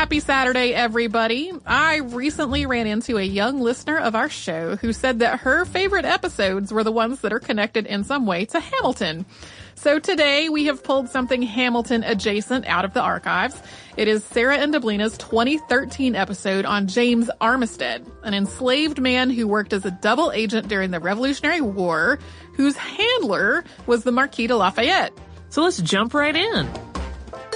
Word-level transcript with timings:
Happy 0.00 0.18
Saturday, 0.18 0.72
everybody. 0.74 1.52
I 1.64 1.98
recently 1.98 2.66
ran 2.66 2.86
into 2.88 3.16
a 3.16 3.22
young 3.22 3.60
listener 3.60 3.96
of 3.98 4.16
our 4.16 4.28
show 4.28 4.74
who 4.74 4.92
said 4.92 5.18
that 5.18 5.40
her 5.40 5.64
favorite 5.64 6.04
episodes 6.04 6.72
were 6.72 6.82
the 6.82 6.90
ones 6.90 7.20
that 7.20 7.32
are 7.32 7.38
connected 7.38 7.86
in 7.86 8.02
some 8.02 8.26
way 8.26 8.46
to 8.46 8.58
Hamilton. 8.58 9.24
So 9.76 10.00
today 10.00 10.48
we 10.48 10.64
have 10.64 10.82
pulled 10.82 11.10
something 11.10 11.42
Hamilton 11.42 12.02
adjacent 12.02 12.66
out 12.66 12.84
of 12.84 12.92
the 12.92 13.00
archives. 13.00 13.62
It 13.96 14.08
is 14.08 14.24
Sarah 14.24 14.56
and 14.56 14.74
Deblina's 14.74 15.16
2013 15.18 16.16
episode 16.16 16.64
on 16.64 16.88
James 16.88 17.30
Armistead, 17.40 18.04
an 18.24 18.34
enslaved 18.34 19.00
man 19.00 19.30
who 19.30 19.46
worked 19.46 19.72
as 19.72 19.84
a 19.84 19.92
double 19.92 20.32
agent 20.32 20.66
during 20.66 20.90
the 20.90 20.98
Revolutionary 20.98 21.60
War, 21.60 22.18
whose 22.54 22.76
handler 22.76 23.64
was 23.86 24.02
the 24.02 24.12
Marquis 24.12 24.48
de 24.48 24.56
Lafayette. 24.56 25.12
So 25.50 25.62
let's 25.62 25.80
jump 25.80 26.14
right 26.14 26.34
in. 26.34 26.89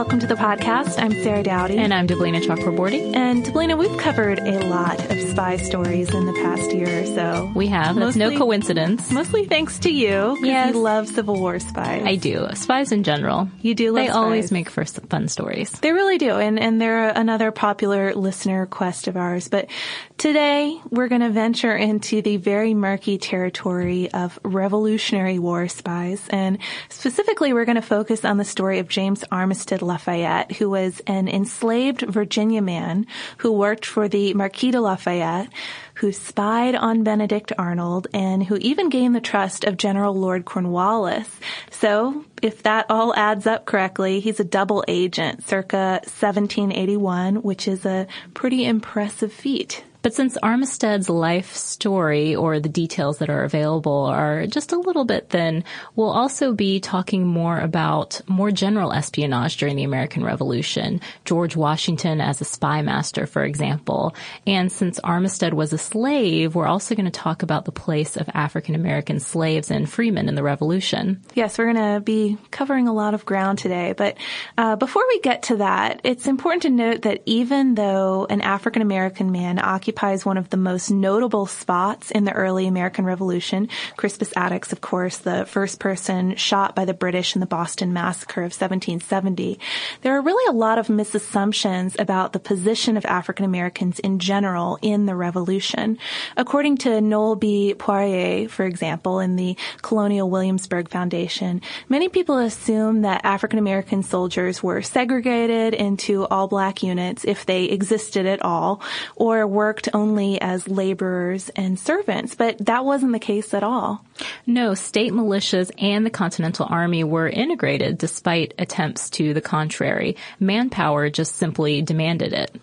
welcome 0.00 0.18
to 0.18 0.26
the 0.26 0.34
podcast. 0.34 0.98
I'm 0.98 1.12
Sarah 1.12 1.42
Dowdy. 1.42 1.76
And 1.76 1.92
I'm 1.92 2.06
Deblina 2.06 2.40
Chakraborty. 2.40 3.14
And 3.14 3.44
Deblina, 3.44 3.76
we've 3.76 3.98
covered 3.98 4.38
a 4.38 4.66
lot 4.70 4.98
of 5.10 5.20
spy 5.20 5.58
stories 5.58 6.14
in 6.14 6.24
the 6.24 6.32
past 6.32 6.72
year 6.72 7.02
or 7.02 7.04
so. 7.04 7.52
We 7.54 7.66
have. 7.66 7.96
That's 7.96 8.16
mostly, 8.16 8.20
no 8.20 8.38
coincidence. 8.38 9.12
Mostly 9.12 9.44
thanks 9.44 9.78
to 9.80 9.90
you. 9.90 10.38
Yes. 10.40 10.72
You 10.74 10.80
love 10.80 11.06
Civil 11.06 11.38
War 11.38 11.58
spies. 11.58 12.02
I 12.06 12.16
do. 12.16 12.46
Spies 12.54 12.92
in 12.92 13.02
general. 13.02 13.50
You 13.60 13.74
do 13.74 13.92
They 13.92 14.06
spies. 14.06 14.16
always 14.16 14.50
make 14.50 14.70
for 14.70 14.86
fun 14.86 15.28
stories. 15.28 15.70
They 15.72 15.92
really 15.92 16.16
do. 16.16 16.30
And, 16.30 16.58
and 16.58 16.80
they're 16.80 17.10
another 17.10 17.52
popular 17.52 18.14
listener 18.14 18.60
request 18.60 19.06
of 19.06 19.18
ours. 19.18 19.48
But 19.48 19.68
today 20.16 20.80
we're 20.88 21.08
going 21.08 21.20
to 21.20 21.28
venture 21.28 21.76
into 21.76 22.22
the 22.22 22.38
very 22.38 22.72
murky 22.72 23.18
territory 23.18 24.10
of 24.12 24.38
Revolutionary 24.44 25.38
War 25.38 25.68
spies. 25.68 26.26
And 26.30 26.56
specifically, 26.88 27.52
we're 27.52 27.66
going 27.66 27.76
to 27.76 27.82
focus 27.82 28.24
on 28.24 28.38
the 28.38 28.46
story 28.46 28.78
of 28.78 28.88
James 28.88 29.24
Armistead 29.30 29.82
Lafayette, 29.90 30.52
who 30.52 30.70
was 30.70 31.02
an 31.06 31.26
enslaved 31.26 32.02
Virginia 32.02 32.62
man 32.62 33.06
who 33.38 33.50
worked 33.50 33.84
for 33.84 34.08
the 34.08 34.34
Marquis 34.34 34.70
de 34.70 34.80
Lafayette, 34.80 35.48
who 35.94 36.12
spied 36.12 36.76
on 36.76 37.02
Benedict 37.02 37.52
Arnold, 37.58 38.06
and 38.14 38.44
who 38.44 38.56
even 38.56 38.88
gained 38.88 39.16
the 39.16 39.20
trust 39.20 39.64
of 39.64 39.76
General 39.76 40.14
Lord 40.14 40.44
Cornwallis. 40.44 41.28
So, 41.70 42.24
if 42.40 42.62
that 42.62 42.86
all 42.88 43.12
adds 43.16 43.46
up 43.48 43.66
correctly, 43.66 44.20
he's 44.20 44.38
a 44.38 44.44
double 44.44 44.84
agent 44.86 45.44
circa 45.44 46.00
1781, 46.04 47.42
which 47.42 47.66
is 47.66 47.84
a 47.84 48.06
pretty 48.32 48.64
impressive 48.64 49.32
feat. 49.32 49.82
But 50.02 50.14
since 50.14 50.38
Armistead's 50.42 51.10
life 51.10 51.54
story 51.54 52.34
or 52.34 52.58
the 52.58 52.70
details 52.70 53.18
that 53.18 53.28
are 53.28 53.44
available 53.44 54.06
are 54.06 54.46
just 54.46 54.72
a 54.72 54.78
little 54.78 55.04
bit 55.04 55.28
thin, 55.28 55.62
we'll 55.94 56.10
also 56.10 56.54
be 56.54 56.80
talking 56.80 57.26
more 57.26 57.58
about 57.58 58.20
more 58.26 58.50
general 58.50 58.92
espionage 58.92 59.58
during 59.58 59.76
the 59.76 59.84
American 59.84 60.24
Revolution. 60.24 61.00
George 61.26 61.54
Washington 61.54 62.20
as 62.22 62.40
a 62.40 62.46
spy 62.46 62.80
master, 62.80 63.26
for 63.26 63.44
example. 63.44 64.14
And 64.46 64.72
since 64.72 64.98
Armistead 65.00 65.52
was 65.52 65.74
a 65.74 65.78
slave, 65.78 66.54
we're 66.54 66.66
also 66.66 66.94
going 66.94 67.04
to 67.04 67.10
talk 67.10 67.42
about 67.42 67.66
the 67.66 67.72
place 67.72 68.16
of 68.16 68.28
African 68.32 68.74
American 68.74 69.20
slaves 69.20 69.70
and 69.70 69.88
freemen 69.88 70.28
in 70.28 70.34
the 70.34 70.42
Revolution. 70.42 71.20
Yes, 71.34 71.58
we're 71.58 71.72
going 71.72 71.94
to 71.94 72.00
be 72.00 72.38
covering 72.50 72.88
a 72.88 72.94
lot 72.94 73.12
of 73.12 73.26
ground 73.26 73.58
today. 73.58 73.92
But 73.94 74.16
uh, 74.56 74.76
before 74.76 75.04
we 75.08 75.20
get 75.20 75.42
to 75.44 75.56
that, 75.56 76.00
it's 76.04 76.26
important 76.26 76.62
to 76.62 76.70
note 76.70 77.02
that 77.02 77.20
even 77.26 77.74
though 77.74 78.26
an 78.30 78.40
African 78.40 78.80
American 78.80 79.30
man 79.30 79.58
occupied 79.58 79.89
occupies 79.90 80.24
one 80.24 80.36
of 80.36 80.50
the 80.50 80.56
most 80.56 80.88
notable 80.88 81.46
spots 81.46 82.12
in 82.12 82.24
the 82.24 82.32
early 82.32 82.68
American 82.68 83.04
Revolution. 83.04 83.68
Crispus 83.96 84.32
Attucks, 84.36 84.72
of 84.72 84.80
course, 84.80 85.18
the 85.18 85.44
first 85.46 85.80
person 85.80 86.36
shot 86.36 86.76
by 86.76 86.84
the 86.84 86.94
British 86.94 87.34
in 87.34 87.40
the 87.40 87.46
Boston 87.46 87.92
Massacre 87.92 88.42
of 88.42 88.52
1770. 88.52 89.58
There 90.02 90.16
are 90.16 90.22
really 90.22 90.48
a 90.48 90.56
lot 90.56 90.78
of 90.78 90.86
misassumptions 90.86 91.98
about 91.98 92.32
the 92.32 92.38
position 92.38 92.96
of 92.96 93.04
African 93.04 93.44
Americans 93.44 93.98
in 93.98 94.20
general 94.20 94.78
in 94.80 95.06
the 95.06 95.16
Revolution. 95.16 95.98
According 96.36 96.76
to 96.78 97.00
Noel 97.00 97.34
B. 97.34 97.74
Poirier, 97.74 98.48
for 98.48 98.64
example, 98.64 99.18
in 99.18 99.34
the 99.34 99.56
Colonial 99.82 100.30
Williamsburg 100.30 100.88
Foundation, 100.88 101.62
many 101.88 102.08
people 102.08 102.38
assume 102.38 103.02
that 103.02 103.24
African 103.24 103.58
American 103.58 104.04
soldiers 104.04 104.62
were 104.62 104.82
segregated 104.82 105.74
into 105.74 106.28
all 106.28 106.46
black 106.46 106.84
units 106.84 107.24
if 107.24 107.44
they 107.44 107.64
existed 107.64 108.24
at 108.24 108.40
all, 108.42 108.80
or 109.16 109.44
worked 109.48 109.79
only 109.92 110.40
as 110.40 110.68
laborers 110.68 111.48
and 111.50 111.78
servants, 111.78 112.34
but 112.34 112.64
that 112.66 112.84
wasn't 112.84 113.12
the 113.12 113.18
case 113.18 113.54
at 113.54 113.62
all. 113.62 114.04
No, 114.46 114.74
state 114.74 115.12
militias 115.12 115.70
and 115.78 116.04
the 116.04 116.10
Continental 116.10 116.66
Army 116.68 117.04
were 117.04 117.28
integrated 117.28 117.98
despite 117.98 118.54
attempts 118.58 119.10
to 119.10 119.34
the 119.34 119.40
contrary. 119.40 120.16
Manpower 120.38 121.10
just 121.10 121.36
simply 121.36 121.82
demanded 121.82 122.32
it. 122.32 122.54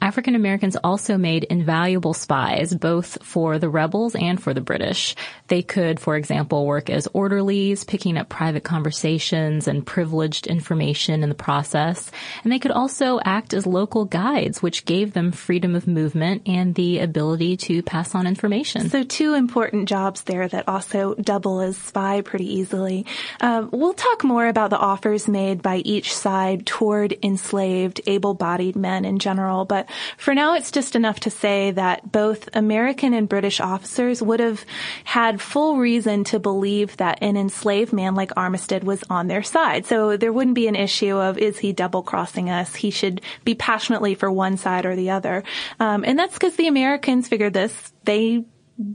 African 0.00 0.34
Americans 0.34 0.76
also 0.82 1.18
made 1.18 1.44
invaluable 1.44 2.14
spies, 2.14 2.74
both 2.74 3.22
for 3.22 3.58
the 3.58 3.68
rebels 3.68 4.14
and 4.14 4.42
for 4.42 4.54
the 4.54 4.60
British. 4.60 5.14
They 5.48 5.62
could, 5.62 6.00
for 6.00 6.16
example, 6.16 6.64
work 6.64 6.88
as 6.88 7.06
orderlies, 7.12 7.84
picking 7.84 8.16
up 8.16 8.28
private 8.28 8.64
conversations 8.64 9.68
and 9.68 9.86
privileged 9.86 10.46
information 10.46 11.22
in 11.22 11.28
the 11.28 11.34
process. 11.34 12.10
And 12.44 12.52
they 12.52 12.58
could 12.58 12.70
also 12.70 13.20
act 13.24 13.52
as 13.52 13.66
local 13.66 14.04
guides, 14.04 14.62
which 14.62 14.84
gave 14.84 15.12
them 15.12 15.32
freedom 15.32 15.74
of 15.74 15.86
movement 15.86 16.42
and 16.46 16.74
the 16.74 17.00
ability 17.00 17.56
to 17.58 17.82
pass 17.82 18.14
on 18.14 18.26
information. 18.26 18.88
So 18.88 19.02
two 19.02 19.34
important 19.34 19.88
jobs 19.88 20.22
there 20.22 20.48
that 20.48 20.68
also 20.68 21.14
double 21.14 21.60
as 21.60 21.76
spy 21.76 22.22
pretty 22.22 22.54
easily. 22.54 23.06
Uh, 23.40 23.66
we'll 23.70 23.94
talk 23.94 24.24
more 24.24 24.46
about 24.46 24.70
the 24.70 24.78
offers 24.78 25.28
made 25.28 25.60
by 25.62 25.76
each 25.76 26.14
side 26.14 26.64
toward 26.64 27.14
enslaved, 27.22 28.00
able-bodied 28.06 28.76
men 28.76 29.04
in 29.04 29.18
general, 29.18 29.64
but 29.64 29.89
for 30.16 30.34
now, 30.34 30.54
it's 30.54 30.70
just 30.70 30.96
enough 30.96 31.20
to 31.20 31.30
say 31.30 31.70
that 31.72 32.10
both 32.10 32.48
American 32.54 33.14
and 33.14 33.28
British 33.28 33.60
officers 33.60 34.22
would 34.22 34.40
have 34.40 34.64
had 35.04 35.40
full 35.40 35.76
reason 35.76 36.24
to 36.24 36.38
believe 36.38 36.96
that 36.98 37.18
an 37.22 37.36
enslaved 37.36 37.92
man 37.92 38.14
like 38.14 38.30
Armistead 38.30 38.84
was 38.84 39.04
on 39.10 39.26
their 39.26 39.42
side. 39.42 39.86
So 39.86 40.16
there 40.16 40.32
wouldn't 40.32 40.54
be 40.54 40.68
an 40.68 40.76
issue 40.76 41.16
of 41.16 41.38
is 41.38 41.58
he 41.58 41.72
double 41.72 42.02
crossing 42.02 42.50
us? 42.50 42.74
He 42.74 42.90
should 42.90 43.20
be 43.44 43.54
passionately 43.54 44.14
for 44.14 44.30
one 44.30 44.56
side 44.56 44.86
or 44.86 44.96
the 44.96 45.10
other. 45.10 45.44
Um, 45.78 46.04
and 46.04 46.18
that's 46.18 46.34
because 46.34 46.56
the 46.56 46.68
Americans 46.68 47.28
figured 47.28 47.54
this. 47.54 47.92
They 48.04 48.44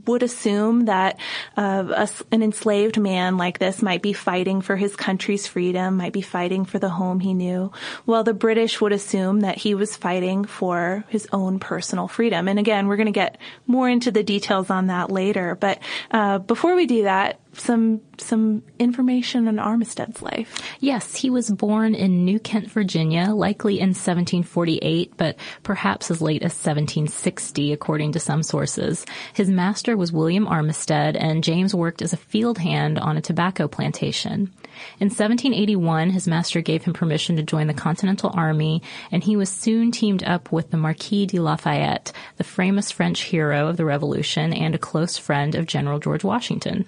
would 0.06 0.22
assume 0.22 0.86
that 0.86 1.18
uh, 1.56 1.84
a, 1.96 2.34
an 2.34 2.42
enslaved 2.42 2.98
man 2.98 3.36
like 3.36 3.58
this 3.58 3.82
might 3.82 4.02
be 4.02 4.12
fighting 4.12 4.60
for 4.60 4.76
his 4.76 4.96
country's 4.96 5.46
freedom, 5.46 5.96
might 5.96 6.12
be 6.12 6.22
fighting 6.22 6.64
for 6.64 6.78
the 6.78 6.88
home 6.88 7.20
he 7.20 7.34
knew, 7.34 7.70
while 8.04 8.24
the 8.24 8.34
British 8.34 8.80
would 8.80 8.92
assume 8.92 9.40
that 9.40 9.58
he 9.58 9.74
was 9.74 9.96
fighting 9.96 10.44
for 10.44 11.04
his 11.08 11.28
own 11.32 11.58
personal 11.58 12.08
freedom. 12.08 12.48
And 12.48 12.58
again, 12.58 12.88
we're 12.88 12.96
going 12.96 13.06
to 13.06 13.12
get 13.12 13.38
more 13.66 13.88
into 13.88 14.10
the 14.10 14.22
details 14.22 14.70
on 14.70 14.88
that 14.88 15.10
later. 15.10 15.54
But 15.54 15.78
uh, 16.10 16.38
before 16.38 16.74
we 16.74 16.86
do 16.86 17.04
that, 17.04 17.38
some 17.58 18.00
some 18.18 18.62
information 18.78 19.48
on 19.48 19.58
Armistead's 19.58 20.22
life. 20.22 20.60
Yes, 20.80 21.14
he 21.16 21.30
was 21.30 21.50
born 21.50 21.94
in 21.94 22.24
New 22.24 22.38
Kent, 22.38 22.70
Virginia, 22.70 23.26
likely 23.34 23.78
in 23.78 23.90
1748, 23.90 25.12
but 25.16 25.36
perhaps 25.62 26.10
as 26.10 26.22
late 26.22 26.42
as 26.42 26.52
1760, 26.52 27.72
according 27.72 28.12
to 28.12 28.20
some 28.20 28.42
sources. 28.42 29.04
His 29.34 29.48
master 29.48 29.96
was 29.96 30.12
William 30.12 30.46
Armistead, 30.46 31.16
and 31.18 31.44
James 31.44 31.74
worked 31.74 32.02
as 32.02 32.12
a 32.12 32.18
field 32.18 32.58
hand 32.58 32.98
on 32.98 33.16
a 33.16 33.22
tobacco 33.22 33.68
plantation. 33.68 34.52
In 35.00 35.08
1781, 35.08 36.10
his 36.10 36.28
master 36.28 36.60
gave 36.60 36.84
him 36.84 36.92
permission 36.92 37.36
to 37.36 37.42
join 37.42 37.66
the 37.66 37.74
Continental 37.74 38.30
Army, 38.34 38.82
and 39.10 39.22
he 39.22 39.36
was 39.36 39.48
soon 39.48 39.90
teamed 39.90 40.22
up 40.24 40.52
with 40.52 40.70
the 40.70 40.76
Marquis 40.76 41.26
de 41.26 41.38
Lafayette, 41.38 42.12
the 42.36 42.44
famous 42.44 42.90
French 42.90 43.22
hero 43.22 43.68
of 43.68 43.76
the 43.76 43.84
Revolution 43.84 44.52
and 44.52 44.74
a 44.74 44.78
close 44.78 45.16
friend 45.16 45.54
of 45.54 45.66
General 45.66 45.98
George 45.98 46.24
Washington. 46.24 46.86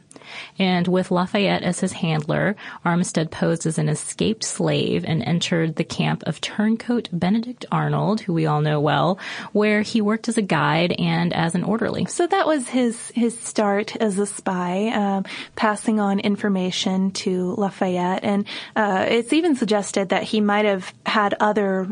And 0.59 0.87
with 0.89 1.11
Lafayette 1.11 1.63
as 1.63 1.81
his 1.81 1.93
handler, 1.93 2.57
Armistead 2.85 3.31
posed 3.31 3.67
as 3.67 3.79
an 3.79 3.89
escaped 3.89 4.45
slave 4.45 5.05
and 5.07 5.23
entered 5.23 5.77
the 5.77 5.85
camp 5.85 6.23
of 6.27 6.41
turncoat 6.41 7.09
Benedict 7.13 7.65
Arnold, 7.71 8.21
who 8.21 8.33
we 8.33 8.47
all 8.47 8.61
know 8.61 8.81
well, 8.81 9.19
where 9.53 9.83
he 9.83 10.01
worked 10.01 10.29
as 10.29 10.39
a 10.39 10.43
guide 10.43 10.93
and 10.99 11.33
as 11.33 11.55
an 11.55 11.65
orderly. 11.65 12.05
So 12.07 12.27
that 12.27 12.47
was 12.47 12.69
his 12.69 13.13
his 13.15 13.39
start 13.39 13.97
as 13.97 14.19
a 14.19 14.27
spy, 14.27 14.89
um, 14.89 15.25
passing 15.57 16.01
on 16.01 16.21
information 16.21 17.11
to 17.13 17.55
Lafayette, 17.57 18.25
and 18.25 18.47
uh, 18.77 19.07
it's 19.09 19.33
even 19.33 19.57
suggested 19.57 20.11
that 20.11 20.23
he 20.25 20.41
might 20.41 20.65
have 20.65 20.93
had 21.07 21.35
other 21.41 21.89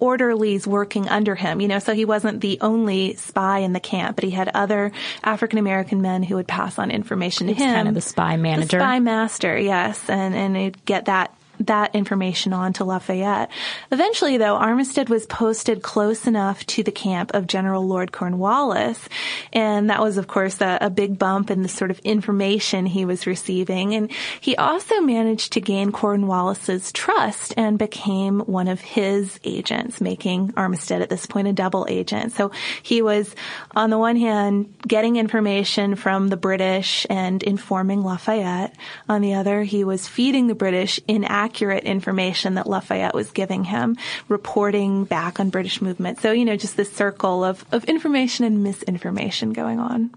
orderlies 0.00 0.66
working 0.66 1.08
under 1.08 1.34
him, 1.34 1.60
you 1.60 1.68
know, 1.68 1.78
so 1.78 1.94
he 1.94 2.04
wasn't 2.04 2.40
the 2.40 2.58
only 2.60 3.14
spy 3.14 3.58
in 3.58 3.72
the 3.72 3.80
camp, 3.80 4.16
but 4.16 4.24
he 4.24 4.30
had 4.30 4.48
other 4.54 4.92
African 5.22 5.58
American 5.58 6.02
men 6.02 6.22
who 6.22 6.36
would 6.36 6.48
pass 6.48 6.78
on 6.78 6.90
information 6.90 7.46
to 7.48 7.54
him. 7.54 7.74
kind 7.74 7.88
of 7.88 7.94
the 7.94 8.00
spy 8.00 8.36
manager. 8.36 8.78
The 8.78 8.84
spy 8.84 9.00
master, 9.00 9.58
yes, 9.58 10.08
and, 10.08 10.34
and 10.34 10.56
he'd 10.56 10.84
get 10.84 11.06
that 11.06 11.34
that 11.60 11.94
information 11.94 12.52
on 12.52 12.72
to 12.74 12.84
Lafayette. 12.84 13.50
Eventually, 13.90 14.38
though, 14.38 14.56
Armistead 14.56 15.08
was 15.08 15.26
posted 15.26 15.82
close 15.82 16.26
enough 16.26 16.64
to 16.66 16.82
the 16.82 16.92
camp 16.92 17.34
of 17.34 17.46
General 17.46 17.86
Lord 17.86 18.12
Cornwallis, 18.12 19.08
and 19.52 19.90
that 19.90 20.00
was, 20.00 20.16
of 20.16 20.28
course, 20.28 20.60
a, 20.60 20.78
a, 20.80 20.90
big 20.90 21.18
bump 21.18 21.50
in 21.50 21.62
the 21.62 21.68
sort 21.68 21.90
of 21.90 21.98
information 22.00 22.86
he 22.86 23.04
was 23.04 23.26
receiving. 23.26 23.94
And 23.94 24.10
he 24.40 24.56
also 24.56 25.00
managed 25.00 25.52
to 25.52 25.60
gain 25.60 25.92
Cornwallis's 25.92 26.92
trust 26.92 27.54
and 27.56 27.78
became 27.78 28.40
one 28.40 28.68
of 28.68 28.80
his 28.80 29.38
agents, 29.44 30.00
making 30.00 30.52
Armistead 30.52 31.02
at 31.02 31.10
this 31.10 31.26
point 31.26 31.48
a 31.48 31.52
double 31.52 31.86
agent. 31.88 32.32
So 32.32 32.50
he 32.82 33.02
was, 33.02 33.34
on 33.76 33.90
the 33.90 33.98
one 33.98 34.16
hand, 34.16 34.74
getting 34.86 35.16
information 35.16 35.94
from 35.94 36.28
the 36.28 36.36
British 36.36 37.06
and 37.10 37.42
informing 37.42 38.02
Lafayette. 38.02 38.74
On 39.08 39.20
the 39.20 39.34
other, 39.34 39.62
he 39.62 39.84
was 39.84 40.08
feeding 40.08 40.46
the 40.46 40.54
British 40.54 40.98
inaccurate 41.06 41.47
accurate 41.48 41.84
information 41.84 42.54
that 42.54 42.66
Lafayette 42.66 43.14
was 43.14 43.30
giving 43.30 43.64
him, 43.64 43.96
reporting 44.28 45.04
back 45.04 45.40
on 45.40 45.48
British 45.48 45.80
movement. 45.80 46.20
So, 46.20 46.30
you 46.30 46.44
know, 46.44 46.56
just 46.56 46.76
this 46.76 46.92
circle 46.92 47.42
of, 47.42 47.64
of 47.72 47.84
information 47.84 48.44
and 48.44 48.62
misinformation 48.62 49.54
going 49.54 49.78
on. 49.78 50.10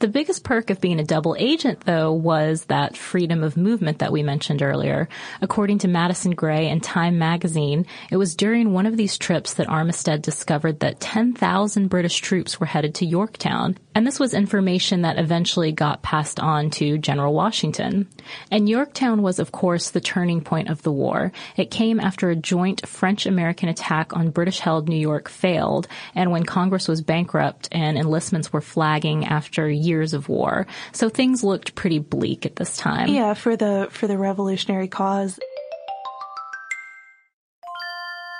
The 0.00 0.08
biggest 0.08 0.44
perk 0.44 0.68
of 0.68 0.82
being 0.82 1.00
a 1.00 1.04
double 1.04 1.34
agent, 1.38 1.80
though, 1.86 2.12
was 2.12 2.66
that 2.66 2.94
freedom 2.94 3.42
of 3.42 3.56
movement 3.56 4.00
that 4.00 4.12
we 4.12 4.22
mentioned 4.22 4.60
earlier. 4.60 5.08
According 5.40 5.78
to 5.78 5.88
Madison 5.88 6.32
Gray 6.32 6.68
and 6.68 6.82
Time 6.82 7.18
magazine, 7.18 7.86
it 8.10 8.18
was 8.18 8.36
during 8.36 8.74
one 8.74 8.84
of 8.84 8.98
these 8.98 9.16
trips 9.16 9.54
that 9.54 9.68
Armistead 9.68 10.20
discovered 10.20 10.80
that 10.80 11.00
10,000 11.00 11.88
British 11.88 12.18
troops 12.18 12.60
were 12.60 12.66
headed 12.66 12.96
to 12.96 13.06
Yorktown. 13.06 13.78
And 13.96 14.06
this 14.06 14.20
was 14.20 14.34
information 14.34 15.02
that 15.02 15.18
eventually 15.18 15.72
got 15.72 16.02
passed 16.02 16.38
on 16.38 16.68
to 16.72 16.98
General 16.98 17.32
Washington. 17.32 18.06
And 18.50 18.68
Yorktown 18.68 19.22
was, 19.22 19.38
of 19.38 19.52
course, 19.52 19.88
the 19.88 20.02
turning 20.02 20.42
point 20.42 20.68
of 20.68 20.82
the 20.82 20.92
war. 20.92 21.32
It 21.56 21.70
came 21.70 21.98
after 21.98 22.28
a 22.28 22.36
joint 22.36 22.86
French-American 22.86 23.70
attack 23.70 24.14
on 24.14 24.28
British-held 24.28 24.86
New 24.86 24.98
York 24.98 25.30
failed, 25.30 25.88
and 26.14 26.30
when 26.30 26.44
Congress 26.44 26.88
was 26.88 27.00
bankrupt 27.00 27.70
and 27.72 27.96
enlistments 27.96 28.52
were 28.52 28.60
flagging 28.60 29.24
after 29.24 29.66
years 29.66 30.12
of 30.12 30.28
war. 30.28 30.66
So 30.92 31.08
things 31.08 31.42
looked 31.42 31.74
pretty 31.74 31.98
bleak 31.98 32.44
at 32.44 32.56
this 32.56 32.76
time. 32.76 33.08
Yeah, 33.08 33.32
for 33.32 33.56
the 33.56 33.88
for 33.90 34.06
the 34.06 34.18
revolutionary 34.18 34.88
cause. 34.88 35.40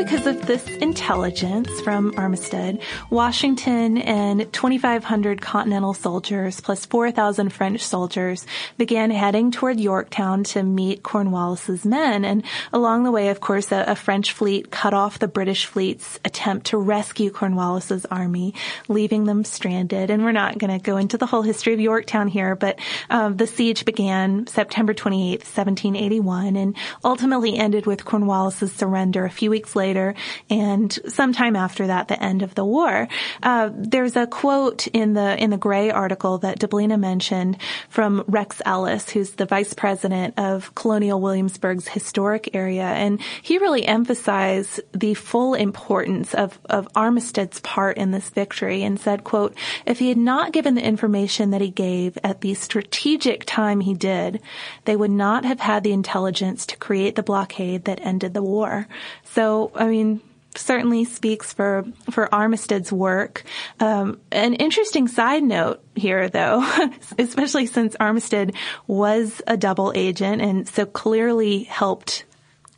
Because 0.00 0.26
of 0.26 0.46
this 0.46 0.66
intelligence 0.66 1.68
from 1.82 2.12
Armistead, 2.12 2.80
Washington 3.10 3.98
and 3.98 4.50
2,500 4.50 5.42
Continental 5.42 5.92
soldiers 5.92 6.58
plus 6.58 6.86
4,000 6.86 7.50
French 7.50 7.82
soldiers 7.82 8.46
began 8.78 9.10
heading 9.10 9.50
toward 9.50 9.78
Yorktown 9.78 10.42
to 10.42 10.62
meet 10.62 11.02
Cornwallis's 11.02 11.84
men. 11.84 12.24
And 12.24 12.44
along 12.72 13.04
the 13.04 13.10
way, 13.10 13.28
of 13.28 13.40
course, 13.40 13.72
a, 13.72 13.84
a 13.88 13.94
French 13.94 14.32
fleet 14.32 14.70
cut 14.70 14.94
off 14.94 15.18
the 15.18 15.28
British 15.28 15.66
fleet's 15.66 16.18
attempt 16.24 16.68
to 16.68 16.78
rescue 16.78 17.30
Cornwallis's 17.30 18.06
army, 18.06 18.54
leaving 18.88 19.24
them 19.24 19.44
stranded. 19.44 20.08
And 20.08 20.24
we're 20.24 20.32
not 20.32 20.56
going 20.56 20.72
to 20.72 20.82
go 20.82 20.96
into 20.96 21.18
the 21.18 21.26
whole 21.26 21.42
history 21.42 21.74
of 21.74 21.80
Yorktown 21.80 22.28
here, 22.28 22.56
but 22.56 22.78
um, 23.10 23.36
the 23.36 23.46
siege 23.46 23.84
began 23.84 24.46
September 24.46 24.94
28, 24.94 25.40
1781, 25.40 26.56
and 26.56 26.74
ultimately 27.04 27.58
ended 27.58 27.84
with 27.84 28.06
Cornwallis's 28.06 28.72
surrender 28.72 29.26
a 29.26 29.30
few 29.30 29.50
weeks 29.50 29.60
weeks 29.60 29.76
later, 29.90 30.14
and 30.48 30.96
sometime 31.08 31.56
after 31.56 31.88
that, 31.88 32.06
the 32.06 32.22
end 32.22 32.42
of 32.42 32.54
the 32.54 32.64
war. 32.64 33.08
Uh, 33.42 33.70
there's 33.74 34.14
a 34.14 34.26
quote 34.26 34.86
in 34.88 35.14
the 35.14 35.42
in 35.42 35.50
the 35.50 35.56
Gray 35.56 35.90
article 35.90 36.38
that 36.38 36.60
Deblina 36.60 36.98
mentioned 36.98 37.56
from 37.88 38.24
Rex 38.28 38.62
Ellis, 38.64 39.10
who's 39.10 39.32
the 39.32 39.46
vice 39.46 39.74
president 39.74 40.38
of 40.38 40.74
Colonial 40.76 41.20
Williamsburg's 41.20 41.88
historic 41.88 42.50
area, 42.54 42.84
and 42.84 43.20
he 43.42 43.58
really 43.58 43.84
emphasized 43.84 44.80
the 44.92 45.14
full 45.14 45.54
importance 45.54 46.34
of 46.34 46.58
of 46.66 46.86
Armistead's 46.94 47.58
part 47.60 47.96
in 47.96 48.12
this 48.12 48.30
victory, 48.30 48.84
and 48.84 49.00
said, 49.00 49.24
"quote 49.24 49.54
If 49.86 49.98
he 49.98 50.08
had 50.08 50.18
not 50.18 50.52
given 50.52 50.76
the 50.76 50.86
information 50.86 51.50
that 51.50 51.60
he 51.60 51.70
gave 51.70 52.16
at 52.22 52.42
the 52.42 52.54
strategic 52.54 53.44
time 53.44 53.80
he 53.80 53.94
did, 53.94 54.40
they 54.84 54.94
would 54.94 55.10
not 55.10 55.44
have 55.44 55.58
had 55.58 55.82
the 55.82 55.92
intelligence 55.92 56.64
to 56.66 56.76
create 56.76 57.16
the 57.16 57.24
blockade 57.24 57.86
that 57.86 58.00
ended 58.02 58.34
the 58.34 58.42
war." 58.42 58.86
So, 59.24 59.72
I 59.80 59.88
mean, 59.88 60.20
certainly 60.54 61.04
speaks 61.04 61.52
for 61.52 61.84
for 62.10 62.28
Armistead's 62.28 62.92
work. 62.92 63.44
Um, 63.80 64.20
an 64.30 64.54
interesting 64.54 65.08
side 65.08 65.42
note 65.42 65.82
here, 65.94 66.28
though, 66.28 66.62
especially 67.18 67.66
since 67.66 67.96
Armistead 67.96 68.54
was 68.86 69.40
a 69.46 69.56
double 69.56 69.92
agent 69.94 70.42
and 70.42 70.68
so 70.68 70.86
clearly 70.86 71.64
helped. 71.64 72.24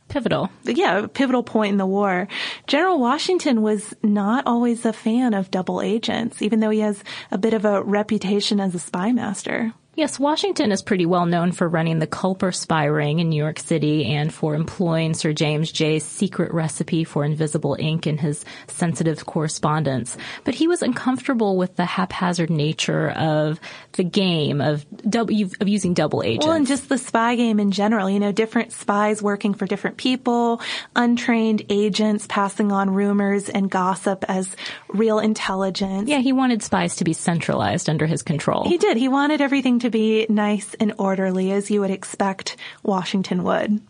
Pivotal. 0.09 0.51
Yeah, 0.63 1.07
pivotal 1.11 1.41
point 1.41 1.71
in 1.71 1.77
the 1.77 1.87
war. 1.87 2.27
General 2.67 2.99
Washington 2.99 3.63
was 3.63 3.95
not 4.03 4.45
always 4.45 4.85
a 4.85 4.93
fan 4.93 5.33
of 5.33 5.49
double 5.49 5.81
agents, 5.81 6.41
even 6.41 6.59
though 6.59 6.69
he 6.69 6.81
has 6.81 7.03
a 7.31 7.37
bit 7.37 7.53
of 7.53 7.65
a 7.65 7.81
reputation 7.81 8.59
as 8.59 8.75
a 8.75 8.79
spy 8.79 9.11
master. 9.11 9.73
Yes, 9.95 10.19
Washington 10.19 10.71
is 10.71 10.81
pretty 10.81 11.05
well 11.05 11.27
known 11.27 11.51
for 11.51 11.69
running 11.69 11.99
the 11.99 12.07
Culper 12.07 12.53
spy 12.53 12.85
ring 12.85 13.19
in 13.19 13.29
New 13.29 13.37
York 13.37 13.59
City 13.59 14.05
and 14.05 14.33
for 14.33 14.55
employing 14.55 15.13
Sir 15.13 15.33
James 15.33 15.71
Jay's 15.71 16.03
secret 16.03 16.51
recipe 16.51 17.03
for 17.03 17.23
invisible 17.23 17.77
ink 17.79 18.07
in 18.07 18.17
his 18.17 18.43
sensitive 18.65 19.23
correspondence. 19.27 20.17
But 20.45 20.55
he 20.55 20.67
was 20.67 20.81
uncomfortable 20.81 21.57
with 21.57 21.75
the 21.75 21.85
haphazard 21.85 22.49
nature 22.49 23.11
of 23.11 23.59
the 23.91 24.03
game 24.03 24.61
of 24.61 24.83
double, 25.07 25.35
of 25.61 25.67
using 25.69 25.93
double 25.93 26.23
agents. 26.23 26.47
Well, 26.47 26.55
and 26.55 26.65
just 26.65 26.89
the 26.89 26.97
spy 26.97 27.35
game 27.35 27.59
in 27.59 27.69
general. 27.69 28.09
You 28.09 28.19
know, 28.19 28.31
different 28.31 28.71
spies 28.71 29.21
working 29.21 29.53
for 29.53 29.67
different 29.67 29.97
people, 29.97 30.59
untrained 30.95 31.65
agents 31.69 32.25
passing 32.27 32.71
on 32.71 32.89
rumors 32.89 33.47
and 33.47 33.69
gossip 33.69 34.25
as 34.27 34.55
real 34.87 35.19
intelligence. 35.19 36.09
Yeah, 36.09 36.17
he 36.17 36.33
wanted 36.33 36.63
spies 36.63 36.95
to 36.95 37.03
be 37.03 37.13
centralized 37.13 37.91
under 37.91 38.07
his 38.07 38.23
control. 38.23 38.67
He 38.67 38.79
did. 38.79 38.97
He 38.97 39.07
wanted 39.07 39.39
everything 39.39 39.82
to 39.83 39.89
be 39.89 40.25
nice 40.29 40.75
and 40.75 40.93
orderly 40.97 41.51
as 41.51 41.69
you 41.69 41.81
would 41.81 41.91
expect 41.91 42.55
Washington 42.83 43.43
would. 43.43 43.81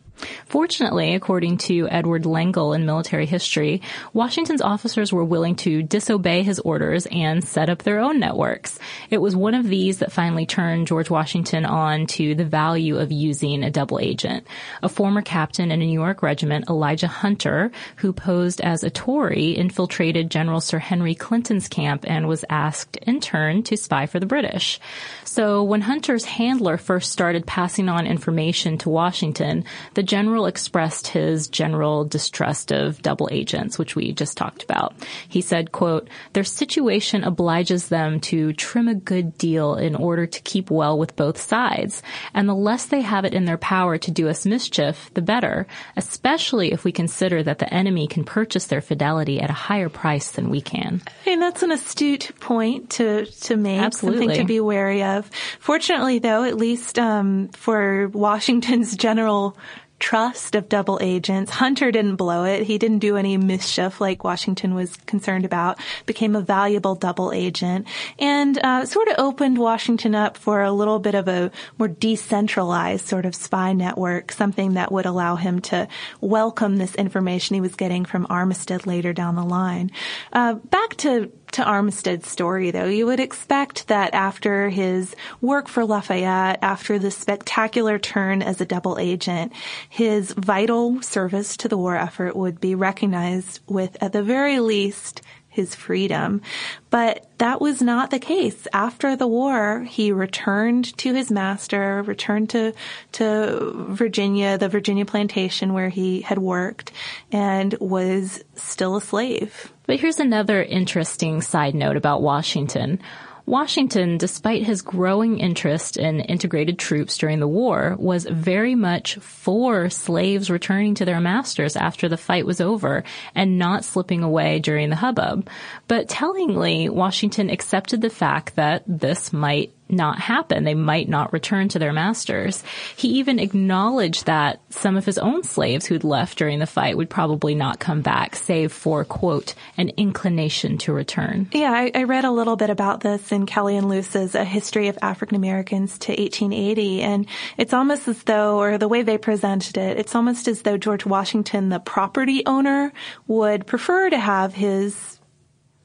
Fortunately, 0.46 1.16
according 1.16 1.58
to 1.58 1.88
Edward 1.90 2.26
Lengel 2.26 2.74
in 2.74 2.86
military 2.86 3.26
history, 3.26 3.82
Washington's 4.14 4.62
officers 4.62 5.12
were 5.12 5.24
willing 5.24 5.56
to 5.58 5.84
disobey 5.84 6.44
his 6.44 6.60
orders 6.60 7.08
and 7.12 7.44
set 7.44 7.70
up 7.70 7.84
their 7.84 8.00
own 8.00 8.20
networks. 8.20 8.78
It 9.10 9.20
was 9.20 9.36
one 9.36 9.56
of 9.56 9.68
these 9.68 10.00
that 10.00 10.12
finally 10.12 10.46
turned 10.46 10.88
George 10.88 11.10
Washington 11.10 11.66
on 11.66 12.06
to 12.08 12.36
the 12.36 12.46
value 12.46 12.98
of 12.98 13.12
using 13.12 13.64
a 13.64 13.72
double 13.72 14.00
agent. 14.00 14.46
A 14.82 14.90
former 14.90 15.22
captain 15.22 15.72
in 15.72 15.82
a 15.82 15.86
New 15.86 15.92
York 15.92 16.22
regiment, 16.22 16.70
Elijah 16.70 17.08
Hunter, 17.08 17.72
who 17.98 18.14
posed 18.14 18.62
as 18.62 18.84
a 18.84 18.90
Tory, 18.90 19.58
infiltrated 19.58 20.30
General 20.30 20.62
Sir 20.62 20.80
Henry 20.80 21.16
Clinton's 21.16 21.68
camp 21.68 22.06
and 22.08 22.28
was 22.28 22.46
asked 22.50 22.98
in 22.98 23.20
turn 23.20 23.64
to 23.64 23.78
spy 23.78 24.06
for 24.06 24.20
the 24.20 24.26
British. 24.26 24.80
So 25.24 25.64
when 25.64 25.82
Hunter's 25.82 26.26
handler 26.26 26.78
first 26.78 27.12
started 27.12 27.48
passing 27.48 27.90
on 27.90 28.06
information 28.06 28.78
to 28.80 28.90
Washington, 28.90 29.66
the 30.04 30.08
general 30.08 30.48
expressed 30.48 31.08
his 31.08 31.48
general 31.48 32.04
distrust 32.04 32.74
of 32.74 33.02
double 33.02 33.30
agents, 33.32 33.80
which 33.80 33.96
we 33.96 34.12
just 34.12 34.36
talked 34.36 34.62
about. 34.62 34.94
He 35.30 35.40
said, 35.40 35.72
quote, 35.72 36.10
their 36.34 36.44
situation 36.44 37.24
obliges 37.24 37.88
them 37.88 38.20
to 38.22 38.52
trim 38.52 38.90
a 38.90 38.96
good 38.96 39.38
deal 39.38 39.76
in 39.76 39.96
order 39.96 40.26
to 40.26 40.42
keep 40.42 40.70
well 40.70 41.00
with 41.00 41.16
both 41.16 41.40
sides. 41.40 42.04
And 42.34 42.50
the 42.50 42.54
less 42.54 42.88
they 42.88 43.00
have 43.00 43.24
it 43.24 43.34
in 43.34 43.46
their 43.46 43.58
power 43.58 43.98
to 43.98 44.12
do 44.12 44.28
us 44.28 44.46
mischief, 44.46 45.10
the 45.14 45.22
better, 45.22 45.68
especially 45.96 46.74
if 46.74 46.84
we 46.84 46.92
consider 46.92 47.42
that 47.42 47.60
the 47.60 47.74
enemy 47.74 48.06
can 48.08 48.26
purchase 48.26 48.66
their 48.66 48.82
fidelity 48.82 49.40
at 49.40 49.50
a 49.50 49.54
higher 49.54 49.88
price 49.88 50.32
than 50.32 50.50
we 50.50 50.60
can. 50.60 51.02
I 51.26 51.30
mean, 51.30 51.40
that's 51.40 51.64
an 51.64 51.72
astute 51.72 52.30
point 52.42 52.90
to, 52.92 53.26
to 53.26 53.56
make, 53.56 53.80
Absolutely. 53.80 54.26
something 54.26 54.42
to 54.42 54.46
be 54.46 54.60
wary 54.60 55.02
of. 55.02 55.32
Fortunately, 55.62 56.20
though, 56.20 56.44
at 56.44 56.58
least 56.58 57.00
um, 57.00 57.48
for 57.54 58.10
Washington's 58.10 58.98
general 58.98 59.56
trust 60.04 60.54
of 60.54 60.68
double 60.68 61.00
agents. 61.02 61.50
Hunter 61.50 61.90
didn't 61.90 62.18
blow 62.18 62.44
it. 62.44 62.64
He 62.64 62.78
didn't 62.78 63.00
do 63.00 63.16
any 63.16 63.38
mischief 63.38 64.02
like 64.02 64.26
Washington 64.26 64.76
was 64.76 64.98
concerned 65.06 65.46
about. 65.46 65.80
Became 66.06 66.36
a 66.36 66.42
valuable 66.42 66.94
double 66.94 67.32
agent 67.32 67.88
and 68.20 68.58
uh, 68.58 68.86
sort 68.86 69.08
of 69.08 69.16
opened 69.18 69.58
Washington 69.58 70.14
up 70.14 70.36
for 70.36 70.62
a 70.62 70.74
little 70.74 71.00
bit 71.00 71.16
of 71.16 71.30
a 71.30 71.52
more 71.78 71.88
decentralized 71.88 73.08
sort 73.08 73.26
of 73.26 73.34
spy 73.34 73.72
network, 73.72 74.34
something 74.34 74.74
that 74.74 74.92
would 74.92 75.06
allow 75.06 75.38
him 75.38 75.62
to 75.62 75.88
welcome 76.20 76.76
this 76.76 76.96
information 76.96 77.54
he 77.54 77.62
was 77.62 77.76
getting 77.76 78.04
from 78.04 78.28
Armistead 78.28 78.86
later 78.86 79.14
down 79.14 79.38
the 79.38 79.46
line. 79.46 79.90
Uh, 80.34 80.56
back 80.56 80.98
to 80.98 81.32
to 81.54 81.64
Armistead's 81.64 82.30
story, 82.30 82.72
though, 82.72 82.86
you 82.86 83.06
would 83.06 83.20
expect 83.20 83.88
that 83.88 84.14
after 84.14 84.70
his 84.70 85.16
work 85.42 85.68
for 85.68 85.86
Lafayette, 85.86 86.60
after 86.62 87.00
the 87.00 87.12
spectacular 87.12 88.00
turn 88.00 88.42
as 88.42 88.60
a 88.60 88.66
double 88.66 88.98
agent, 89.00 89.54
his 89.90 90.32
vital 90.34 91.02
service 91.02 91.58
to 91.58 91.68
the 91.68 91.78
war 91.78 91.96
effort 91.96 92.36
would 92.36 92.60
be 92.60 92.76
recognized 92.76 93.60
with, 93.68 93.96
at 94.02 94.14
the 94.14 94.24
very 94.24 94.60
least, 94.60 95.22
his 95.54 95.76
freedom. 95.76 96.42
But 96.90 97.30
that 97.38 97.62
was 97.62 97.82
not 97.82 98.10
the 98.10 98.20
case. 98.20 98.68
After 98.74 99.16
the 99.16 99.28
war, 99.28 99.82
he 99.88 100.12
returned 100.12 100.98
to 100.98 101.14
his 101.14 101.32
master, 101.32 102.02
returned 102.04 102.50
to, 102.52 102.74
to 103.14 103.72
Virginia, 103.90 104.58
the 104.58 104.70
Virginia 104.70 105.06
plantation 105.06 105.74
where 105.74 105.90
he 105.90 106.22
had 106.22 106.40
worked, 106.40 106.92
and 107.32 107.76
was 107.80 108.44
still 108.56 108.96
a 108.96 109.02
slave. 109.02 109.72
But 109.86 110.00
here's 110.00 110.20
another 110.20 110.62
interesting 110.64 111.42
side 111.42 111.76
note 111.76 111.98
about 111.98 112.22
Washington. 112.22 113.00
Washington, 113.46 114.18
despite 114.18 114.64
his 114.64 114.82
growing 114.82 115.40
interest 115.40 115.98
in 115.98 116.22
integrated 116.22 116.80
troops 116.80 117.18
during 117.18 117.40
the 117.40 117.48
war, 117.48 117.96
was 118.00 118.26
very 118.26 118.74
much 118.74 119.16
for 119.16 119.90
slaves 119.90 120.50
returning 120.50 120.96
to 120.96 121.06
their 121.06 121.20
masters 121.20 121.76
after 121.76 122.08
the 122.08 122.18
fight 122.18 122.46
was 122.46 122.62
over 122.62 123.04
and 123.36 123.58
not 123.58 123.84
slipping 123.84 124.24
away 124.24 124.60
during 124.60 124.90
the 124.90 124.96
hubbub. 124.96 125.50
But 125.90 126.08
tellingly, 126.08 126.88
Washington 126.88 127.50
accepted 127.50 128.00
the 128.02 128.10
fact 128.10 128.56
that 128.56 128.84
this 128.88 129.34
might 129.34 129.74
not 129.94 130.20
happen. 130.20 130.64
They 130.64 130.74
might 130.74 131.08
not 131.08 131.32
return 131.34 131.70
to 131.70 131.80
their 131.80 131.94
masters. 131.94 132.64
He 132.96 133.10
even 133.20 133.40
acknowledged 133.40 134.26
that 134.26 134.60
some 134.70 134.98
of 134.98 135.06
his 135.06 135.18
own 135.18 135.44
slaves 135.44 135.86
who'd 135.86 136.04
left 136.04 136.38
during 136.38 136.60
the 136.60 136.66
fight 136.66 136.98
would 136.98 137.10
probably 137.10 137.56
not 137.56 137.80
come 137.80 138.02
back, 138.02 138.36
save 138.36 138.72
for, 138.72 139.06
quote, 139.06 139.54
an 139.78 139.90
inclination 139.98 140.78
to 140.80 140.94
return. 140.94 141.48
Yeah, 141.52 141.72
I, 141.72 141.92
I 141.94 142.04
read 142.04 142.26
a 142.26 142.32
little 142.32 142.56
bit 142.56 142.70
about 142.70 143.02
this 143.02 143.32
in 143.32 143.46
Kelley 143.46 143.78
and 143.78 143.90
Lewis's 143.90 144.36
A 144.36 144.44
History 144.44 144.88
of 144.88 144.98
African 145.02 145.36
Americans 145.36 145.98
to 146.00 146.12
1880, 146.12 147.02
and 147.02 147.28
it's 147.58 147.74
almost 147.74 148.08
as 148.08 148.24
though, 148.24 148.60
or 148.60 148.78
the 148.78 148.88
way 148.88 149.02
they 149.02 149.18
presented 149.18 149.78
it, 149.78 149.98
it's 149.98 150.16
almost 150.16 150.48
as 150.48 150.62
though 150.64 150.78
George 150.78 151.06
Washington, 151.06 151.70
the 151.70 151.80
property 151.80 152.44
owner, 152.46 152.92
would 153.28 153.68
prefer 153.68 154.10
to 154.10 154.20
have 154.20 154.54
his 154.54 155.20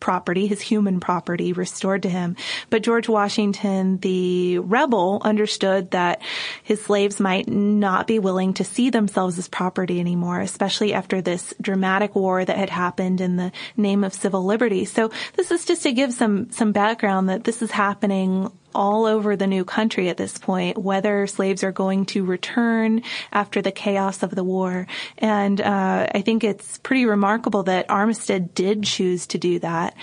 property, 0.01 0.47
his 0.47 0.61
human 0.61 1.01
property 1.01 1.53
restored 1.53 2.03
to 2.03 2.09
him. 2.09 2.37
But 2.71 2.83
George 2.83 3.09
Washington, 3.09 3.99
the 3.99 4.59
rebel, 4.59 5.21
understood 5.25 5.91
that 5.93 6.23
his 6.63 6.83
slaves 6.83 7.21
might 7.21 7.49
not 7.49 8.07
be 8.07 8.19
willing 8.19 8.55
to 8.55 8.65
see 8.65 8.91
themselves 8.91 9.39
as 9.39 9.49
property 9.49 10.01
anymore, 10.01 10.41
especially 10.41 10.93
after 10.95 11.21
this 11.21 11.55
dramatic 11.61 12.15
war 12.15 12.45
that 12.45 12.57
had 12.57 12.71
happened 12.71 13.21
in 13.21 13.37
the 13.37 13.53
name 13.77 14.05
of 14.05 14.15
civil 14.15 14.45
liberty. 14.45 14.85
So 14.85 15.11
this 15.35 15.51
is 15.51 15.65
just 15.65 15.83
to 15.83 15.93
give 15.93 16.13
some, 16.13 16.51
some 16.51 16.73
background 16.73 17.29
that 17.29 17.45
this 17.45 17.63
is 17.63 17.71
happening 17.71 18.51
all 18.79 19.07
over 19.07 19.35
the 19.35 19.49
new 19.49 19.65
country 19.65 20.09
at 20.09 20.17
this 20.17 20.39
point, 20.39 20.79
whether 20.79 21.27
slaves 21.27 21.65
are 21.65 21.73
going 21.73 22.07
to 22.07 22.25
return 22.25 23.03
after 23.33 23.61
the 23.61 23.73
chaos 23.73 24.23
of 24.23 24.31
the 24.31 24.45
war. 24.45 24.87
And 25.19 25.61
uh, 25.61 26.07
I 26.15 26.21
think 26.21 26.45
it's 26.45 26.79
pretty 26.79 27.05
remarkable 27.05 27.65
that 27.65 27.89
Armistead 27.89 28.55
did 28.55 28.85
choose 28.85 29.27
to 29.27 29.39
do 29.39 29.59
that. 29.59 29.97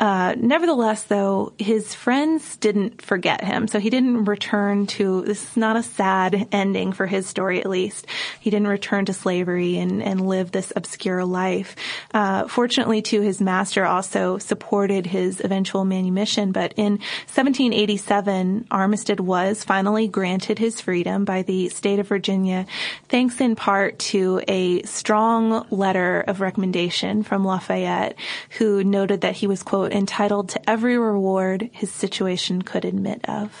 Uh, 0.00 0.34
nevertheless, 0.36 1.04
though, 1.04 1.52
his 1.58 1.94
friends 1.94 2.56
didn't 2.56 3.02
forget 3.02 3.44
him, 3.44 3.68
so 3.68 3.78
he 3.78 3.90
didn't 3.90 4.24
return 4.24 4.86
to. 4.86 5.22
This 5.22 5.50
is 5.50 5.56
not 5.56 5.76
a 5.76 5.82
sad 5.82 6.48
ending 6.52 6.92
for 6.92 7.06
his 7.06 7.26
story, 7.26 7.60
at 7.60 7.68
least. 7.68 8.06
He 8.40 8.50
didn't 8.50 8.68
return 8.68 9.04
to 9.06 9.12
slavery 9.12 9.78
and, 9.78 10.02
and 10.02 10.26
live 10.26 10.50
this 10.50 10.72
obscure 10.74 11.24
life. 11.24 11.76
Uh, 12.12 12.48
fortunately, 12.48 13.02
too, 13.02 13.20
his 13.20 13.40
master 13.40 13.84
also 13.84 14.38
supported 14.38 15.06
his 15.06 15.40
eventual 15.40 15.84
manumission. 15.84 16.52
But 16.52 16.74
in 16.76 16.92
1787, 17.28 18.66
Armistead 18.70 19.20
was 19.20 19.64
finally 19.64 20.08
granted 20.08 20.58
his 20.58 20.80
freedom 20.80 21.24
by 21.24 21.42
the 21.42 21.68
state 21.68 21.98
of 21.98 22.08
Virginia, 22.08 22.66
thanks 23.08 23.40
in 23.40 23.56
part 23.56 23.98
to 23.98 24.42
a 24.48 24.82
strong 24.82 25.66
letter 25.70 26.20
of 26.20 26.40
recommendation 26.40 27.22
from 27.22 27.44
Lafayette, 27.44 28.16
who 28.58 28.84
noted 28.84 29.22
that 29.22 29.34
he 29.34 29.46
was 29.46 29.62
quote 29.62 29.81
entitled 29.86 30.48
to 30.50 30.70
every 30.70 30.98
reward 30.98 31.70
his 31.72 31.90
situation 31.90 32.62
could 32.62 32.84
admit 32.84 33.28
of. 33.28 33.60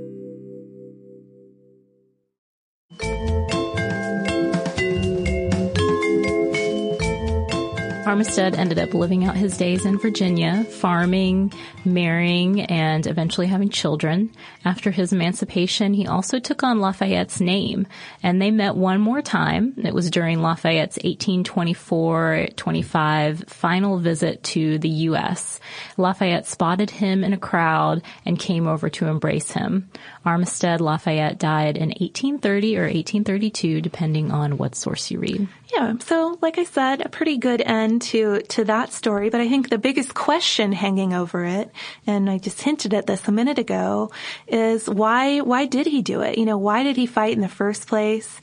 Armistead 8.05 8.57
ended 8.57 8.79
up 8.79 8.95
living 8.95 9.25
out 9.25 9.35
his 9.35 9.57
days 9.57 9.85
in 9.85 9.99
Virginia, 9.99 10.63
farming, 10.63 11.53
marrying, 11.85 12.61
and 12.61 13.05
eventually 13.05 13.45
having 13.47 13.69
children. 13.69 14.31
After 14.65 14.89
his 14.89 15.13
emancipation, 15.13 15.93
he 15.93 16.07
also 16.07 16.39
took 16.39 16.63
on 16.63 16.79
Lafayette's 16.79 17.39
name, 17.39 17.85
and 18.23 18.41
they 18.41 18.49
met 18.49 18.75
one 18.75 19.01
more 19.01 19.21
time. 19.21 19.75
It 19.77 19.93
was 19.93 20.09
during 20.09 20.41
Lafayette's 20.41 20.97
1824-25 20.97 23.49
final 23.49 23.99
visit 23.99 24.41
to 24.43 24.79
the 24.79 24.89
U.S. 24.89 25.59
Lafayette 25.95 26.47
spotted 26.47 26.89
him 26.89 27.23
in 27.23 27.33
a 27.33 27.37
crowd 27.37 28.01
and 28.25 28.39
came 28.39 28.65
over 28.67 28.89
to 28.89 29.05
embrace 29.05 29.51
him. 29.51 29.91
Armistead 30.25 30.79
Lafayette 30.79 31.39
died 31.39 31.77
in 31.77 31.89
1830 31.89 32.77
or 32.77 32.83
1832, 32.83 33.81
depending 33.81 34.31
on 34.31 34.57
what 34.57 34.75
source 34.75 35.09
you 35.09 35.19
read. 35.19 35.47
Yeah. 35.73 35.95
So, 35.99 36.37
like 36.41 36.57
I 36.57 36.63
said, 36.63 37.01
a 37.01 37.09
pretty 37.09 37.37
good 37.37 37.61
end 37.61 38.03
to, 38.03 38.41
to 38.41 38.65
that 38.65 38.93
story. 38.93 39.29
But 39.29 39.41
I 39.41 39.49
think 39.49 39.69
the 39.69 39.77
biggest 39.77 40.13
question 40.13 40.73
hanging 40.73 41.13
over 41.13 41.43
it, 41.45 41.71
and 42.05 42.29
I 42.29 42.37
just 42.37 42.61
hinted 42.61 42.93
at 42.93 43.07
this 43.07 43.27
a 43.27 43.31
minute 43.31 43.57
ago, 43.57 44.11
is 44.47 44.87
why, 44.87 45.39
why 45.39 45.65
did 45.65 45.87
he 45.87 46.01
do 46.01 46.21
it? 46.21 46.37
You 46.37 46.45
know, 46.45 46.57
why 46.57 46.83
did 46.83 46.97
he 46.97 47.07
fight 47.07 47.33
in 47.33 47.41
the 47.41 47.47
first 47.47 47.87
place? 47.87 48.41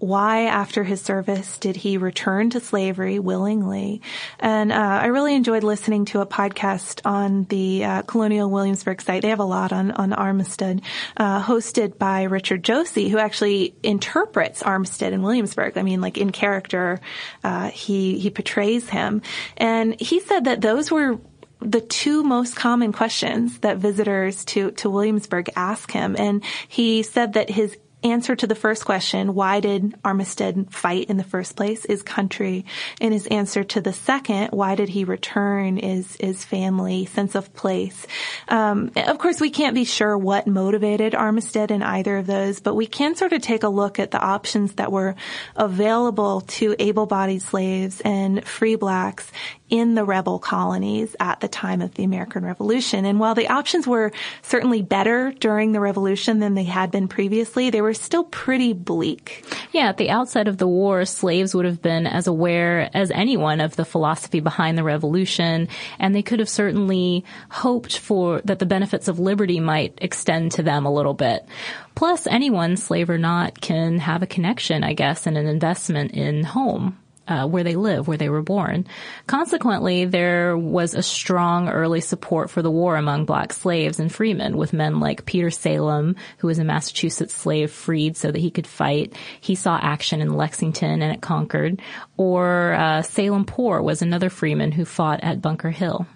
Why 0.00 0.46
after 0.46 0.82
his 0.82 1.00
service 1.00 1.58
did 1.58 1.76
he 1.76 1.98
return 1.98 2.50
to 2.50 2.60
slavery 2.60 3.18
willingly? 3.18 4.00
And 4.38 4.72
uh, 4.72 4.74
I 4.74 5.06
really 5.06 5.34
enjoyed 5.34 5.62
listening 5.62 6.06
to 6.06 6.20
a 6.20 6.26
podcast 6.26 7.02
on 7.04 7.44
the 7.44 7.84
uh, 7.84 8.02
Colonial 8.02 8.50
Williamsburg 8.50 9.02
site. 9.02 9.22
They 9.22 9.28
have 9.28 9.40
a 9.40 9.44
lot 9.44 9.72
on 9.72 9.90
on 9.92 10.10
Armistead, 10.10 10.82
uh, 11.16 11.42
hosted 11.42 11.98
by 11.98 12.22
Richard 12.24 12.64
Josey, 12.64 13.10
who 13.10 13.18
actually 13.18 13.74
interprets 13.82 14.62
Armistead 14.62 15.12
in 15.12 15.22
Williamsburg. 15.22 15.76
I 15.76 15.82
mean, 15.82 16.00
like 16.00 16.16
in 16.16 16.32
character, 16.32 17.00
uh, 17.44 17.70
he 17.70 18.18
he 18.18 18.30
portrays 18.30 18.88
him, 18.88 19.20
and 19.58 20.00
he 20.00 20.20
said 20.20 20.44
that 20.44 20.62
those 20.62 20.90
were 20.90 21.18
the 21.60 21.80
two 21.82 22.22
most 22.22 22.56
common 22.56 22.90
questions 22.90 23.58
that 23.58 23.76
visitors 23.76 24.46
to, 24.46 24.70
to 24.72 24.88
Williamsburg 24.88 25.50
ask 25.56 25.90
him. 25.90 26.16
And 26.18 26.42
he 26.68 27.02
said 27.02 27.34
that 27.34 27.50
his 27.50 27.76
answer 28.02 28.34
to 28.36 28.46
the 28.46 28.54
first 28.54 28.84
question, 28.84 29.34
why 29.34 29.60
did 29.60 29.94
Armistead 30.02 30.70
fight 30.70 31.08
in 31.10 31.16
the 31.16 31.24
first 31.24 31.56
place, 31.56 31.84
is 31.84 32.02
country. 32.02 32.64
And 33.00 33.12
his 33.12 33.26
answer 33.26 33.64
to 33.64 33.80
the 33.80 33.92
second, 33.92 34.48
why 34.48 34.74
did 34.74 34.88
he 34.88 35.04
return, 35.04 35.78
is, 35.78 36.16
is 36.16 36.44
family, 36.44 37.06
sense 37.06 37.34
of 37.34 37.52
place. 37.54 38.06
Um, 38.48 38.90
of 38.96 39.18
course, 39.18 39.40
we 39.40 39.50
can't 39.50 39.74
be 39.74 39.84
sure 39.84 40.16
what 40.16 40.46
motivated 40.46 41.12
Armistead 41.12 41.70
in 41.70 41.82
either 41.82 42.18
of 42.18 42.26
those, 42.26 42.60
but 42.60 42.74
we 42.74 42.86
can 42.86 43.14
sort 43.14 43.32
of 43.32 43.42
take 43.42 43.62
a 43.62 43.68
look 43.68 43.98
at 43.98 44.10
the 44.10 44.20
options 44.20 44.74
that 44.74 44.92
were 44.92 45.14
available 45.56 46.42
to 46.42 46.74
able-bodied 46.78 47.42
slaves 47.42 48.00
and 48.00 48.46
free 48.46 48.76
blacks 48.76 49.30
in 49.70 49.94
the 49.94 50.04
rebel 50.04 50.38
colonies 50.38 51.14
at 51.20 51.40
the 51.40 51.48
time 51.48 51.80
of 51.80 51.94
the 51.94 52.04
American 52.04 52.44
Revolution. 52.44 53.04
And 53.04 53.20
while 53.20 53.34
the 53.34 53.48
options 53.48 53.86
were 53.86 54.12
certainly 54.42 54.82
better 54.82 55.32
during 55.32 55.72
the 55.72 55.80
revolution 55.80 56.40
than 56.40 56.54
they 56.54 56.64
had 56.64 56.90
been 56.90 57.08
previously, 57.08 57.70
they 57.70 57.80
were 57.80 57.94
still 57.94 58.24
pretty 58.24 58.72
bleak. 58.72 59.44
Yeah, 59.72 59.88
at 59.88 59.96
the 59.96 60.10
outset 60.10 60.48
of 60.48 60.58
the 60.58 60.68
war, 60.68 61.04
slaves 61.04 61.54
would 61.54 61.64
have 61.64 61.80
been 61.80 62.06
as 62.06 62.26
aware 62.26 62.90
as 62.92 63.10
anyone 63.12 63.60
of 63.60 63.76
the 63.76 63.84
philosophy 63.84 64.40
behind 64.40 64.76
the 64.76 64.84
revolution, 64.84 65.68
and 65.98 66.14
they 66.14 66.22
could 66.22 66.40
have 66.40 66.48
certainly 66.48 67.24
hoped 67.50 67.98
for 67.98 68.40
that 68.44 68.58
the 68.58 68.66
benefits 68.66 69.08
of 69.08 69.18
liberty 69.18 69.60
might 69.60 69.98
extend 70.02 70.52
to 70.52 70.62
them 70.62 70.84
a 70.84 70.92
little 70.92 71.14
bit. 71.14 71.46
Plus, 71.94 72.26
anyone, 72.26 72.76
slave 72.76 73.10
or 73.10 73.18
not, 73.18 73.60
can 73.60 73.98
have 73.98 74.22
a 74.22 74.26
connection, 74.26 74.82
I 74.82 74.94
guess, 74.94 75.26
and 75.26 75.38
an 75.38 75.46
investment 75.46 76.12
in 76.12 76.44
home 76.44 76.98
uh, 77.28 77.46
where 77.46 77.64
they 77.64 77.76
live, 77.76 78.08
where 78.08 78.16
they 78.16 78.28
were 78.28 78.42
born. 78.42 78.86
Consequently, 79.26 80.04
there 80.04 80.56
was 80.56 80.94
a 80.94 81.02
strong 81.02 81.68
early 81.68 82.00
support 82.00 82.50
for 82.50 82.62
the 82.62 82.70
war 82.70 82.96
among 82.96 83.24
black 83.24 83.52
slaves 83.52 84.00
and 84.00 84.12
freemen, 84.12 84.56
with 84.56 84.72
men 84.72 85.00
like 85.00 85.26
Peter 85.26 85.50
Salem, 85.50 86.16
who 86.38 86.48
was 86.48 86.58
a 86.58 86.64
Massachusetts 86.64 87.34
slave 87.34 87.70
freed 87.70 88.16
so 88.16 88.30
that 88.30 88.40
he 88.40 88.50
could 88.50 88.66
fight. 88.66 89.14
He 89.40 89.54
saw 89.54 89.78
action 89.80 90.20
in 90.20 90.34
Lexington 90.34 91.02
and 91.02 91.12
at 91.12 91.20
Concord. 91.20 91.80
Or 92.16 92.72
uh, 92.72 93.02
Salem 93.02 93.44
Poor 93.44 93.80
was 93.80 94.02
another 94.02 94.30
freeman 94.30 94.72
who 94.72 94.84
fought 94.84 95.20
at 95.22 95.40
Bunker 95.40 95.70
Hill. 95.70 96.06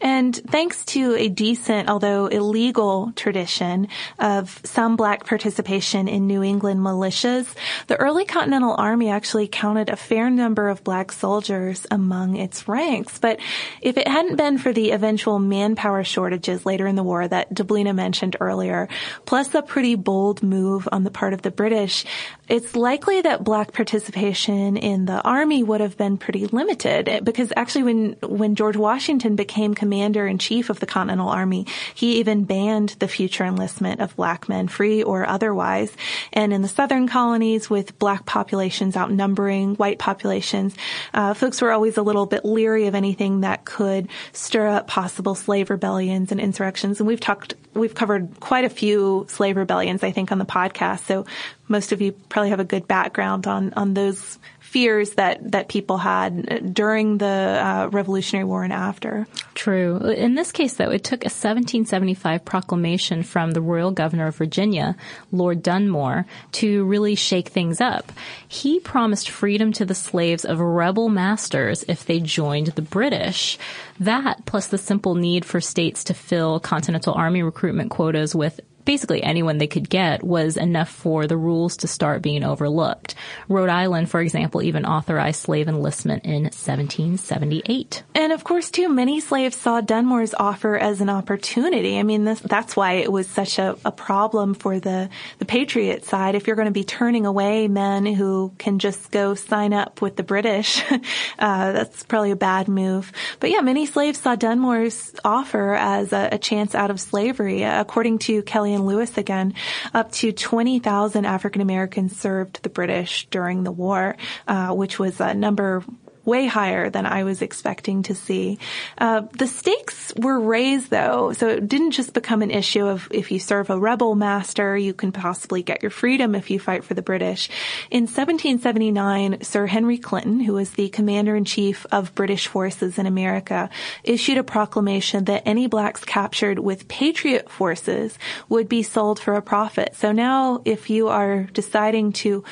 And 0.00 0.36
thanks 0.36 0.84
to 0.86 1.14
a 1.14 1.28
decent, 1.28 1.88
although 1.88 2.26
illegal 2.26 3.12
tradition 3.16 3.88
of 4.18 4.60
some 4.62 4.96
black 4.96 5.24
participation 5.24 6.06
in 6.06 6.26
New 6.26 6.42
England 6.42 6.80
militias, 6.80 7.52
the 7.86 7.96
early 7.96 8.26
Continental 8.26 8.74
Army 8.76 9.08
actually 9.08 9.48
counted 9.48 9.88
a 9.88 9.96
fair 9.96 10.28
number 10.28 10.68
of 10.68 10.84
black 10.84 11.12
soldiers 11.12 11.86
among 11.90 12.36
its 12.36 12.68
ranks. 12.68 13.18
But 13.18 13.40
if 13.80 13.96
it 13.96 14.06
hadn't 14.06 14.36
been 14.36 14.58
for 14.58 14.70
the 14.70 14.90
eventual 14.90 15.38
manpower 15.38 16.04
shortages 16.04 16.66
later 16.66 16.86
in 16.86 16.96
the 16.96 17.02
war 17.02 17.26
that 17.26 17.54
Deblina 17.54 17.94
mentioned 17.94 18.36
earlier, 18.38 18.88
plus 19.24 19.54
a 19.54 19.62
pretty 19.62 19.94
bold 19.94 20.42
move 20.42 20.86
on 20.92 21.04
the 21.04 21.10
part 21.10 21.32
of 21.32 21.40
the 21.40 21.50
British, 21.50 22.04
it's 22.48 22.76
likely 22.76 23.22
that 23.22 23.42
black 23.42 23.72
participation 23.72 24.76
in 24.76 25.06
the 25.06 25.22
army 25.22 25.62
would 25.62 25.80
have 25.80 25.96
been 25.96 26.18
pretty 26.18 26.46
limited 26.46 27.24
because 27.24 27.50
actually 27.56 27.84
when, 27.84 28.16
when 28.22 28.54
George 28.54 28.76
Washington 28.76 29.36
became 29.36 29.74
commander 29.86 30.26
in 30.26 30.36
chief 30.36 30.68
of 30.68 30.80
the 30.80 30.86
Continental 30.86 31.28
Army, 31.28 31.64
he 31.94 32.18
even 32.18 32.42
banned 32.42 32.96
the 32.98 33.06
future 33.06 33.44
enlistment 33.44 34.00
of 34.00 34.16
black 34.16 34.48
men, 34.48 34.66
free 34.66 35.04
or 35.04 35.24
otherwise. 35.24 35.92
And 36.32 36.52
in 36.52 36.60
the 36.60 36.66
southern 36.66 37.06
colonies, 37.06 37.70
with 37.70 37.96
black 38.00 38.26
populations 38.26 38.96
outnumbering 38.96 39.76
white 39.76 40.00
populations, 40.00 40.74
uh, 41.14 41.34
folks 41.34 41.62
were 41.62 41.70
always 41.70 41.96
a 41.96 42.02
little 42.02 42.26
bit 42.26 42.44
leery 42.44 42.88
of 42.88 42.96
anything 42.96 43.42
that 43.42 43.64
could 43.64 44.08
stir 44.32 44.66
up 44.66 44.88
possible 44.88 45.36
slave 45.36 45.70
rebellions 45.70 46.32
and 46.32 46.40
insurrections. 46.40 46.98
And 46.98 47.06
we've 47.06 47.20
talked, 47.20 47.54
we've 47.72 47.94
covered 47.94 48.40
quite 48.40 48.64
a 48.64 48.68
few 48.68 49.26
slave 49.28 49.56
rebellions, 49.56 50.02
I 50.02 50.10
think, 50.10 50.32
on 50.32 50.38
the 50.38 50.44
podcast. 50.44 51.06
So 51.06 51.26
most 51.68 51.92
of 51.92 52.00
you 52.00 52.12
probably 52.12 52.50
have 52.50 52.60
a 52.60 52.64
good 52.64 52.86
background 52.86 53.46
on 53.46 53.72
on 53.74 53.94
those 53.94 54.38
fears 54.60 55.10
that 55.10 55.52
that 55.52 55.68
people 55.68 55.96
had 55.96 56.74
during 56.74 57.18
the 57.18 57.26
uh, 57.26 57.88
Revolutionary 57.92 58.44
War 58.44 58.64
and 58.64 58.72
after. 58.72 59.26
True. 59.54 59.96
In 59.98 60.34
this 60.34 60.52
case, 60.52 60.74
though, 60.74 60.90
it 60.90 61.04
took 61.04 61.22
a 61.22 61.32
1775 61.32 62.44
proclamation 62.44 63.22
from 63.22 63.52
the 63.52 63.60
royal 63.60 63.90
governor 63.90 64.26
of 64.26 64.36
Virginia, 64.36 64.96
Lord 65.32 65.62
Dunmore, 65.62 66.26
to 66.52 66.84
really 66.84 67.14
shake 67.14 67.48
things 67.48 67.80
up. 67.80 68.12
He 68.46 68.80
promised 68.80 69.30
freedom 69.30 69.72
to 69.72 69.84
the 69.84 69.94
slaves 69.94 70.44
of 70.44 70.60
rebel 70.60 71.08
masters 71.08 71.84
if 71.88 72.04
they 72.04 72.20
joined 72.20 72.68
the 72.68 72.82
British. 72.82 73.58
That, 73.98 74.44
plus 74.46 74.66
the 74.66 74.78
simple 74.78 75.14
need 75.14 75.44
for 75.44 75.60
states 75.60 76.04
to 76.04 76.14
fill 76.14 76.60
Continental 76.60 77.14
Army 77.14 77.42
recruitment 77.42 77.90
quotas 77.90 78.34
with 78.34 78.60
basically 78.86 79.22
anyone 79.22 79.58
they 79.58 79.66
could 79.66 79.90
get 79.90 80.22
was 80.22 80.56
enough 80.56 80.88
for 80.88 81.26
the 81.26 81.36
rules 81.36 81.76
to 81.78 81.88
start 81.88 82.22
being 82.22 82.42
overlooked. 82.42 83.14
Rhode 83.48 83.68
Island, 83.68 84.08
for 84.08 84.20
example, 84.20 84.62
even 84.62 84.86
authorized 84.86 85.42
slave 85.42 85.68
enlistment 85.68 86.24
in 86.24 86.44
1778. 86.44 88.04
And 88.14 88.32
of 88.32 88.44
course, 88.44 88.70
too, 88.70 88.88
many 88.88 89.20
slaves 89.20 89.56
saw 89.56 89.80
Dunmore's 89.82 90.32
offer 90.34 90.78
as 90.78 91.00
an 91.00 91.10
opportunity. 91.10 91.98
I 91.98 92.04
mean, 92.04 92.24
this, 92.24 92.40
that's 92.40 92.76
why 92.76 92.92
it 92.94 93.12
was 93.12 93.28
such 93.28 93.58
a, 93.58 93.76
a 93.84 93.92
problem 93.92 94.54
for 94.54 94.78
the, 94.78 95.10
the 95.38 95.44
Patriot 95.44 96.04
side. 96.04 96.36
If 96.36 96.46
you're 96.46 96.56
going 96.56 96.66
to 96.66 96.72
be 96.72 96.84
turning 96.84 97.26
away 97.26 97.68
men 97.68 98.06
who 98.06 98.54
can 98.56 98.78
just 98.78 99.10
go 99.10 99.34
sign 99.34 99.72
up 99.72 100.00
with 100.00 100.14
the 100.16 100.22
British, 100.22 100.80
uh, 100.90 101.72
that's 101.72 102.04
probably 102.04 102.30
a 102.30 102.36
bad 102.36 102.68
move. 102.68 103.12
But 103.40 103.50
yeah, 103.50 103.60
many 103.60 103.84
slaves 103.86 104.20
saw 104.20 104.36
Dunmore's 104.36 105.12
offer 105.24 105.74
as 105.74 106.12
a, 106.12 106.28
a 106.32 106.38
chance 106.38 106.74
out 106.74 106.92
of 106.92 107.00
slavery. 107.00 107.64
According 107.64 108.20
to 108.20 108.42
Kelley 108.42 108.75
Lewis 108.84 109.16
again, 109.16 109.54
up 109.94 110.12
to 110.12 110.32
20,000 110.32 111.24
African 111.24 111.62
Americans 111.62 112.18
served 112.18 112.62
the 112.62 112.68
British 112.68 113.26
during 113.30 113.62
the 113.62 113.72
war, 113.72 114.16
uh, 114.46 114.74
which 114.74 114.98
was 114.98 115.20
a 115.20 115.32
number 115.32 115.84
way 116.26 116.46
higher 116.46 116.90
than 116.90 117.06
I 117.06 117.24
was 117.24 117.40
expecting 117.40 118.02
to 118.04 118.14
see. 118.14 118.58
Uh, 118.98 119.22
the 119.38 119.46
stakes 119.46 120.12
were 120.16 120.38
raised 120.38 120.90
though, 120.90 121.32
so 121.32 121.48
it 121.48 121.68
didn't 121.68 121.92
just 121.92 122.12
become 122.12 122.42
an 122.42 122.50
issue 122.50 122.86
of 122.86 123.08
if 123.10 123.30
you 123.30 123.38
serve 123.38 123.70
a 123.70 123.78
rebel 123.78 124.14
master, 124.14 124.76
you 124.76 124.92
can 124.92 125.12
possibly 125.12 125.62
get 125.62 125.82
your 125.82 125.90
freedom 125.90 126.34
if 126.34 126.50
you 126.50 126.58
fight 126.58 126.84
for 126.84 126.94
the 126.94 127.02
British. 127.02 127.48
In 127.90 128.02
1779, 128.02 129.42
Sir 129.42 129.66
Henry 129.66 129.98
Clinton, 129.98 130.40
who 130.40 130.54
was 130.54 130.70
the 130.72 130.88
commander-in-chief 130.88 131.86
of 131.92 132.14
British 132.14 132.48
forces 132.48 132.98
in 132.98 133.06
America, 133.06 133.70
issued 134.02 134.38
a 134.38 134.44
proclamation 134.44 135.24
that 135.24 135.42
any 135.46 135.68
blacks 135.68 136.04
captured 136.04 136.58
with 136.58 136.88
patriot 136.88 137.48
forces 137.48 138.18
would 138.48 138.68
be 138.68 138.82
sold 138.82 139.20
for 139.20 139.34
a 139.34 139.42
profit. 139.42 139.94
So 139.94 140.12
now 140.12 140.62
if 140.64 140.90
you 140.90 141.08
are 141.08 141.44
deciding 141.44 142.12
to 142.12 142.42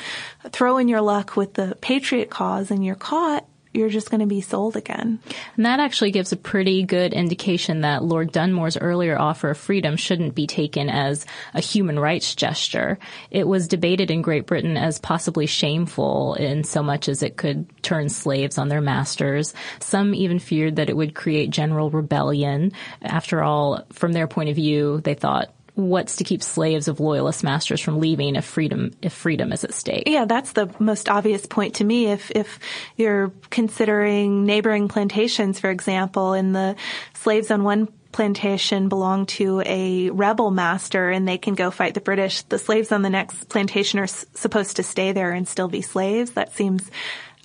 throw 0.51 0.77
in 0.77 0.87
your 0.87 1.01
luck 1.01 1.35
with 1.35 1.53
the 1.53 1.77
patriot 1.81 2.29
cause 2.29 2.71
and 2.71 2.85
you're 2.85 2.95
caught, 2.95 3.45
you're 3.75 3.89
just 3.89 4.09
going 4.09 4.21
to 4.21 4.25
be 4.25 4.41
sold 4.41 4.75
again. 4.77 5.19
And 5.57 5.65
that 5.65 5.79
actually 5.79 6.11
gives 6.11 6.31
a 6.31 6.37
pretty 6.37 6.83
good 6.83 7.13
indication 7.13 7.81
that 7.81 8.03
Lord 8.03 8.31
Dunmore's 8.31 8.77
earlier 8.77 9.19
offer 9.19 9.49
of 9.49 9.57
freedom 9.57 9.97
shouldn't 9.97 10.35
be 10.35 10.47
taken 10.47 10.89
as 10.89 11.25
a 11.53 11.59
human 11.59 11.99
rights 11.99 12.35
gesture. 12.35 12.97
It 13.31 13.47
was 13.47 13.67
debated 13.67 14.11
in 14.11 14.21
Great 14.21 14.45
Britain 14.45 14.77
as 14.77 14.99
possibly 14.99 15.45
shameful 15.45 16.35
in 16.35 16.63
so 16.63 16.81
much 16.81 17.09
as 17.09 17.21
it 17.21 17.37
could 17.37 17.67
turn 17.83 18.09
slaves 18.09 18.57
on 18.57 18.69
their 18.69 18.81
masters. 18.81 19.53
Some 19.79 20.15
even 20.15 20.39
feared 20.39 20.77
that 20.77 20.89
it 20.89 20.97
would 20.97 21.15
create 21.15 21.49
general 21.49 21.89
rebellion. 21.89 22.71
After 23.01 23.43
all, 23.43 23.85
from 23.91 24.13
their 24.13 24.27
point 24.27 24.49
of 24.49 24.55
view, 24.55 25.01
they 25.01 25.15
thought 25.15 25.53
what's 25.75 26.15
to 26.17 26.23
keep 26.23 26.41
slaves 26.41 26.87
of 26.87 26.99
loyalist 26.99 27.43
masters 27.43 27.81
from 27.81 27.99
leaving 27.99 28.35
if 28.35 28.45
freedom 28.45 28.91
if 29.01 29.13
freedom 29.13 29.51
is 29.51 29.63
at 29.63 29.73
stake. 29.73 30.03
Yeah, 30.07 30.25
that's 30.25 30.53
the 30.53 30.73
most 30.79 31.09
obvious 31.09 31.45
point 31.45 31.75
to 31.75 31.83
me. 31.83 32.07
If 32.07 32.31
if 32.31 32.59
you're 32.95 33.31
considering 33.49 34.45
neighboring 34.45 34.87
plantations, 34.87 35.59
for 35.59 35.69
example, 35.69 36.33
and 36.33 36.55
the 36.55 36.75
slaves 37.13 37.51
on 37.51 37.63
one 37.63 37.89
plantation 38.11 38.87
belong 38.87 39.25
to 39.25 39.61
a 39.65 40.09
rebel 40.09 40.49
master 40.49 41.09
and 41.09 41.27
they 41.27 41.37
can 41.37 41.53
go 41.53 41.69
fight 41.69 41.93
the 41.93 41.99
British, 41.99 42.43
the 42.43 42.57
slaves 42.57 42.93
on 42.93 43.01
the 43.01 43.09
next 43.09 43.49
plantation 43.49 43.99
are 43.99 44.03
s- 44.03 44.25
supposed 44.33 44.77
to 44.77 44.83
stay 44.83 45.11
there 45.11 45.33
and 45.33 45.45
still 45.45 45.67
be 45.67 45.81
slaves. 45.81 46.31
That 46.31 46.53
seems 46.53 46.89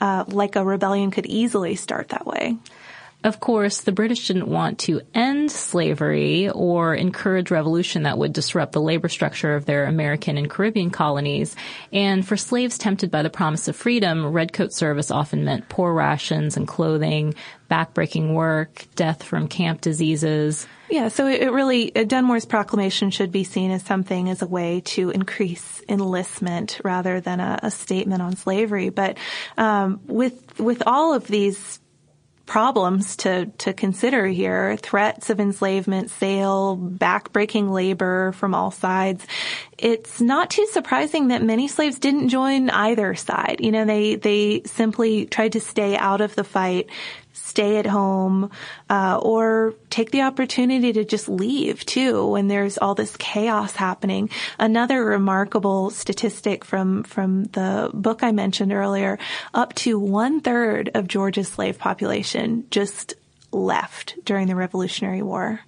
uh, 0.01 0.25
like 0.29 0.55
a 0.55 0.65
rebellion 0.65 1.11
could 1.11 1.27
easily 1.27 1.75
start 1.75 2.11
that 2.11 2.25
way. 2.25 2.57
Of 3.23 3.39
course, 3.39 3.83
the 3.83 3.93
British 3.93 4.29
didn't 4.29 4.49
want 4.49 4.79
to 4.81 5.03
end 5.13 5.51
slavery 5.51 6.49
or 6.49 6.95
encourage 6.95 7.51
revolution 7.51 8.05
that 8.05 8.17
would 8.17 8.33
disrupt 8.33 8.73
the 8.73 8.81
labor 8.81 9.09
structure 9.09 9.55
of 9.55 9.67
their 9.67 9.85
American 9.85 10.39
and 10.39 10.49
Caribbean 10.49 10.91
colonies. 10.91 11.55
And 11.93 12.27
for 12.27 12.39
slaves 12.39 12.79
tempted 12.79 13.11
by 13.11 13.23
the 13.23 13.29
promise 13.29 13.69
of 13.69 13.77
freedom, 13.77 14.27
redcoat 14.27 14.73
service 14.73 15.11
often 15.11 15.45
meant 15.45 15.69
poor 15.69 15.93
rations 15.93 16.57
and 16.57 16.67
clothing, 16.67 17.35
backbreaking 17.71 18.33
work, 18.33 18.87
death 18.97 19.23
from 19.23 19.49
camp 19.49 19.83
diseases. 19.83 20.67
Yeah, 20.89 21.09
so 21.09 21.27
it 21.27 21.53
really, 21.53 21.91
Dunmore's 21.91 22.47
proclamation 22.47 23.11
should 23.11 23.31
be 23.31 23.45
seen 23.45 23.71
as 23.71 23.83
something 23.83 24.31
as 24.31 24.41
a 24.41 24.47
way 24.47 24.81
to 24.87 25.11
increase 25.11 25.83
enlistment 25.89 26.81
rather 26.83 27.21
than 27.21 27.39
a, 27.39 27.61
a 27.65 27.71
statement 27.71 28.23
on 28.23 28.35
slavery. 28.35 28.89
But 28.89 29.19
um, 29.59 30.01
with 30.07 30.59
with 30.59 30.83
all 30.87 31.15
of 31.15 31.27
these 31.29 31.79
problems 32.51 33.15
to, 33.15 33.47
to 33.59 33.73
consider 33.73 34.27
here. 34.27 34.77
Threats 34.77 35.31
of 35.31 35.39
enslavement, 35.39 36.11
sale, 36.11 36.77
backbreaking 36.77 37.71
labor 37.71 38.33
from 38.33 38.57
all 38.57 38.73
sides. 38.73 39.25
it's 39.79 40.21
not 40.21 40.51
too 40.51 40.67
surprising 40.67 41.29
that 41.29 41.45
many 41.45 41.69
slaves 41.69 42.01
didn't 42.01 42.29
join 42.29 42.69
either 42.69 43.15
side. 43.15 43.59
You 43.61 43.71
know, 43.71 43.85
they, 43.85 44.17
they 44.17 44.63
simply 44.67 45.27
tried 45.27 45.53
to 45.53 45.61
stay 45.61 45.97
out 45.97 46.21
of 46.21 46.35
the 46.35 46.43
fight, 46.43 46.91
stay 47.45 47.77
at 47.79 47.87
home, 47.87 48.51
uh, 48.89 49.19
or 49.21 49.75
take 49.91 50.11
the 50.11 50.23
opportunity 50.23 50.93
to 50.93 51.05
just 51.05 51.29
leave 51.29 51.85
too 51.85 52.27
when 52.27 52.49
there's 52.49 52.79
all 52.79 52.95
this 52.95 53.17
chaos 53.17 53.75
happening. 53.75 54.31
Another 54.59 55.05
remarkable 55.05 55.91
statistic 55.91 56.65
from, 56.65 57.03
from 57.03 57.45
the 57.45 57.91
book 57.93 58.23
I 58.23 58.33
mentioned 58.33 58.73
earlier, 58.73 59.19
up 59.53 59.75
to 59.77 59.99
one 59.99 60.41
third 60.41 60.91
of 60.95 61.09
Georgia's 61.09 61.49
slave 61.49 61.79
population 61.79 62.67
just 62.71 63.15
left 63.53 64.17
during 64.25 64.47
the 64.47 64.57
Revolutionary 64.57 65.23
War. 65.23 65.61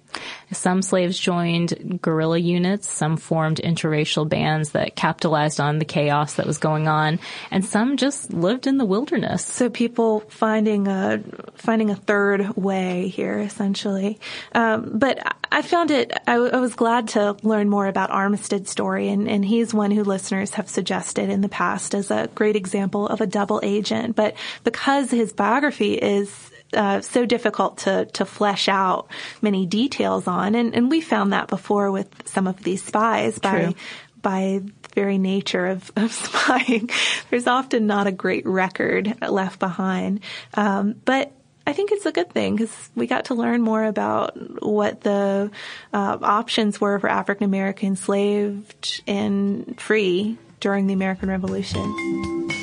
Some 0.51 0.81
slaves 0.81 1.17
joined 1.17 1.99
guerrilla 2.01 2.37
units, 2.37 2.87
some 2.87 3.17
formed 3.17 3.57
interracial 3.57 4.29
bands 4.29 4.71
that 4.71 4.95
capitalized 4.95 5.59
on 5.59 5.79
the 5.79 5.85
chaos 5.85 6.35
that 6.35 6.45
was 6.45 6.59
going 6.59 6.87
on, 6.87 7.19
and 7.49 7.65
some 7.65 7.97
just 7.97 8.31
lived 8.31 8.67
in 8.67 8.77
the 8.77 8.85
wilderness. 8.85 9.43
So 9.43 9.69
people 9.69 10.21
finding 10.21 10.87
a 10.87 11.23
finding 11.55 11.89
a 11.89 11.95
third 11.95 12.55
way 12.55 13.07
here, 13.07 13.39
essentially. 13.39 14.19
Um, 14.53 14.91
but 14.93 15.19
I 15.51 15.61
found 15.63 15.91
it. 15.91 16.13
I, 16.27 16.35
I, 16.35 16.59
was 16.59 16.75
glad 16.75 17.09
to 17.09 17.35
learn 17.41 17.69
more 17.69 17.87
about 17.87 18.11
Armistead's 18.11 18.69
story, 18.69 19.09
and, 19.09 19.27
and 19.27 19.43
he's 19.43 19.73
one 19.73 19.91
who 19.91 20.03
listeners 20.03 20.53
have 20.55 20.69
suggested 20.69 21.29
in 21.29 21.41
the 21.41 21.49
past 21.49 21.95
as 21.95 22.11
a 22.11 22.29
great 22.35 22.55
example 22.55 23.07
of 23.07 23.21
a 23.21 23.27
double 23.27 23.59
agent. 23.63 24.15
But 24.15 24.35
because 24.63 25.09
his 25.09 25.33
biography 25.33 25.93
is 25.93 26.51
uh, 26.73 27.01
so 27.01 27.25
difficult 27.25 27.79
to 27.79 28.05
to 28.13 28.25
flesh 28.25 28.67
out 28.67 29.07
many 29.41 29.65
details 29.65 30.27
on, 30.27 30.55
and 30.55 30.75
and 30.75 30.89
we 30.89 31.01
found 31.01 31.33
that 31.33 31.47
before 31.47 31.91
with 31.91 32.09
some 32.27 32.47
of 32.47 32.61
these 32.63 32.83
spies 32.83 33.39
by 33.39 33.65
True. 33.65 33.73
by 34.21 34.61
very 34.93 35.17
nature 35.17 35.67
of, 35.67 35.91
of 35.95 36.11
spying. 36.13 36.89
There's 37.29 37.47
often 37.47 37.87
not 37.87 38.07
a 38.07 38.11
great 38.11 38.45
record 38.45 39.15
left 39.21 39.59
behind, 39.59 40.21
um, 40.53 40.95
but. 41.05 41.31
I 41.65 41.71
think 41.71 41.93
it's 41.93 42.05
a 42.05 42.11
good 42.11 42.29
thing 42.29 42.57
because 42.57 42.89
we 42.93 43.07
got 43.07 43.23
to 43.25 43.35
learn 43.35 43.61
more 43.61 43.85
about 43.85 44.35
what 44.61 44.99
the 44.99 45.49
uh, 45.93 46.17
options 46.21 46.81
were 46.81 46.99
for 46.99 47.09
African 47.09 47.45
American 47.45 47.87
enslaved 47.87 49.01
and 49.07 49.79
free 49.79 50.37
during 50.59 50.87
the 50.87 50.93
American 50.93 51.29
Revolution. 51.29 52.62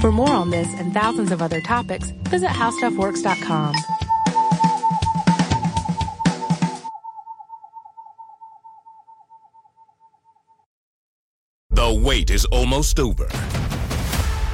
For 0.00 0.12
more 0.12 0.30
on 0.32 0.50
this 0.50 0.72
and 0.74 0.92
thousands 0.92 1.32
of 1.32 1.42
other 1.42 1.60
topics, 1.60 2.10
visit 2.30 2.48
howstuffworks.com. 2.50 3.74
The 11.70 11.94
wait 12.02 12.30
is 12.30 12.44
almost 12.46 12.98
over. 13.00 13.28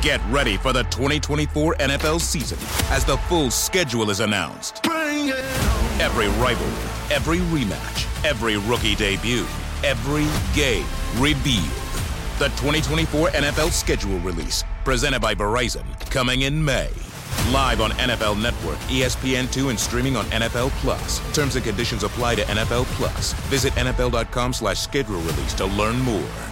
Get 0.00 0.20
ready 0.30 0.56
for 0.56 0.72
the 0.72 0.82
2024 0.84 1.76
NFL 1.76 2.20
season 2.20 2.58
as 2.90 3.04
the 3.04 3.16
full 3.28 3.50
schedule 3.50 4.10
is 4.10 4.20
announced. 4.20 4.84
Every 4.86 6.26
rivalry, 6.42 7.14
every 7.14 7.38
rematch, 7.38 8.24
every 8.24 8.56
rookie 8.56 8.96
debut, 8.96 9.46
every 9.84 10.26
game 10.54 10.86
revealed. 11.16 11.62
The 12.38 12.48
2024 12.56 13.28
NFL 13.28 13.70
schedule 13.70 14.18
release 14.18 14.64
presented 14.84 15.20
by 15.20 15.34
Verizon, 15.34 15.84
coming 16.10 16.42
in 16.42 16.64
May. 16.64 16.90
Live 17.50 17.80
on 17.80 17.90
NFL 17.92 18.40
Network, 18.40 18.78
ESPN2, 18.88 19.70
and 19.70 19.78
streaming 19.78 20.16
on 20.16 20.24
NFL 20.26 20.70
Plus. 20.80 21.20
Terms 21.34 21.56
and 21.56 21.64
conditions 21.64 22.02
apply 22.02 22.36
to 22.36 22.42
NFL 22.42 22.84
Plus. 22.96 23.32
Visit 23.50 23.72
NFL.com 23.74 24.52
slash 24.52 24.80
schedule 24.80 25.20
release 25.20 25.54
to 25.54 25.66
learn 25.66 25.98
more. 26.00 26.51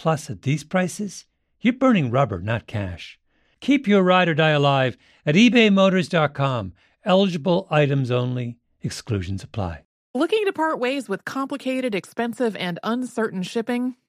Plus, 0.00 0.30
at 0.30 0.40
these 0.40 0.64
prices, 0.64 1.26
you're 1.60 1.74
burning 1.74 2.10
rubber, 2.10 2.40
not 2.40 2.66
cash. 2.66 3.18
Keep 3.60 3.86
your 3.86 4.02
ride 4.02 4.30
or 4.30 4.34
die 4.34 4.48
alive 4.48 4.96
at 5.26 5.34
ebaymotors.com. 5.34 6.72
Eligible 7.04 7.68
items 7.70 8.10
only, 8.10 8.56
exclusions 8.80 9.44
apply. 9.44 9.84
Looking 10.14 10.46
to 10.46 10.54
part 10.54 10.78
ways 10.78 11.06
with 11.06 11.26
complicated, 11.26 11.94
expensive, 11.94 12.56
and 12.56 12.78
uncertain 12.82 13.42
shipping? 13.42 13.94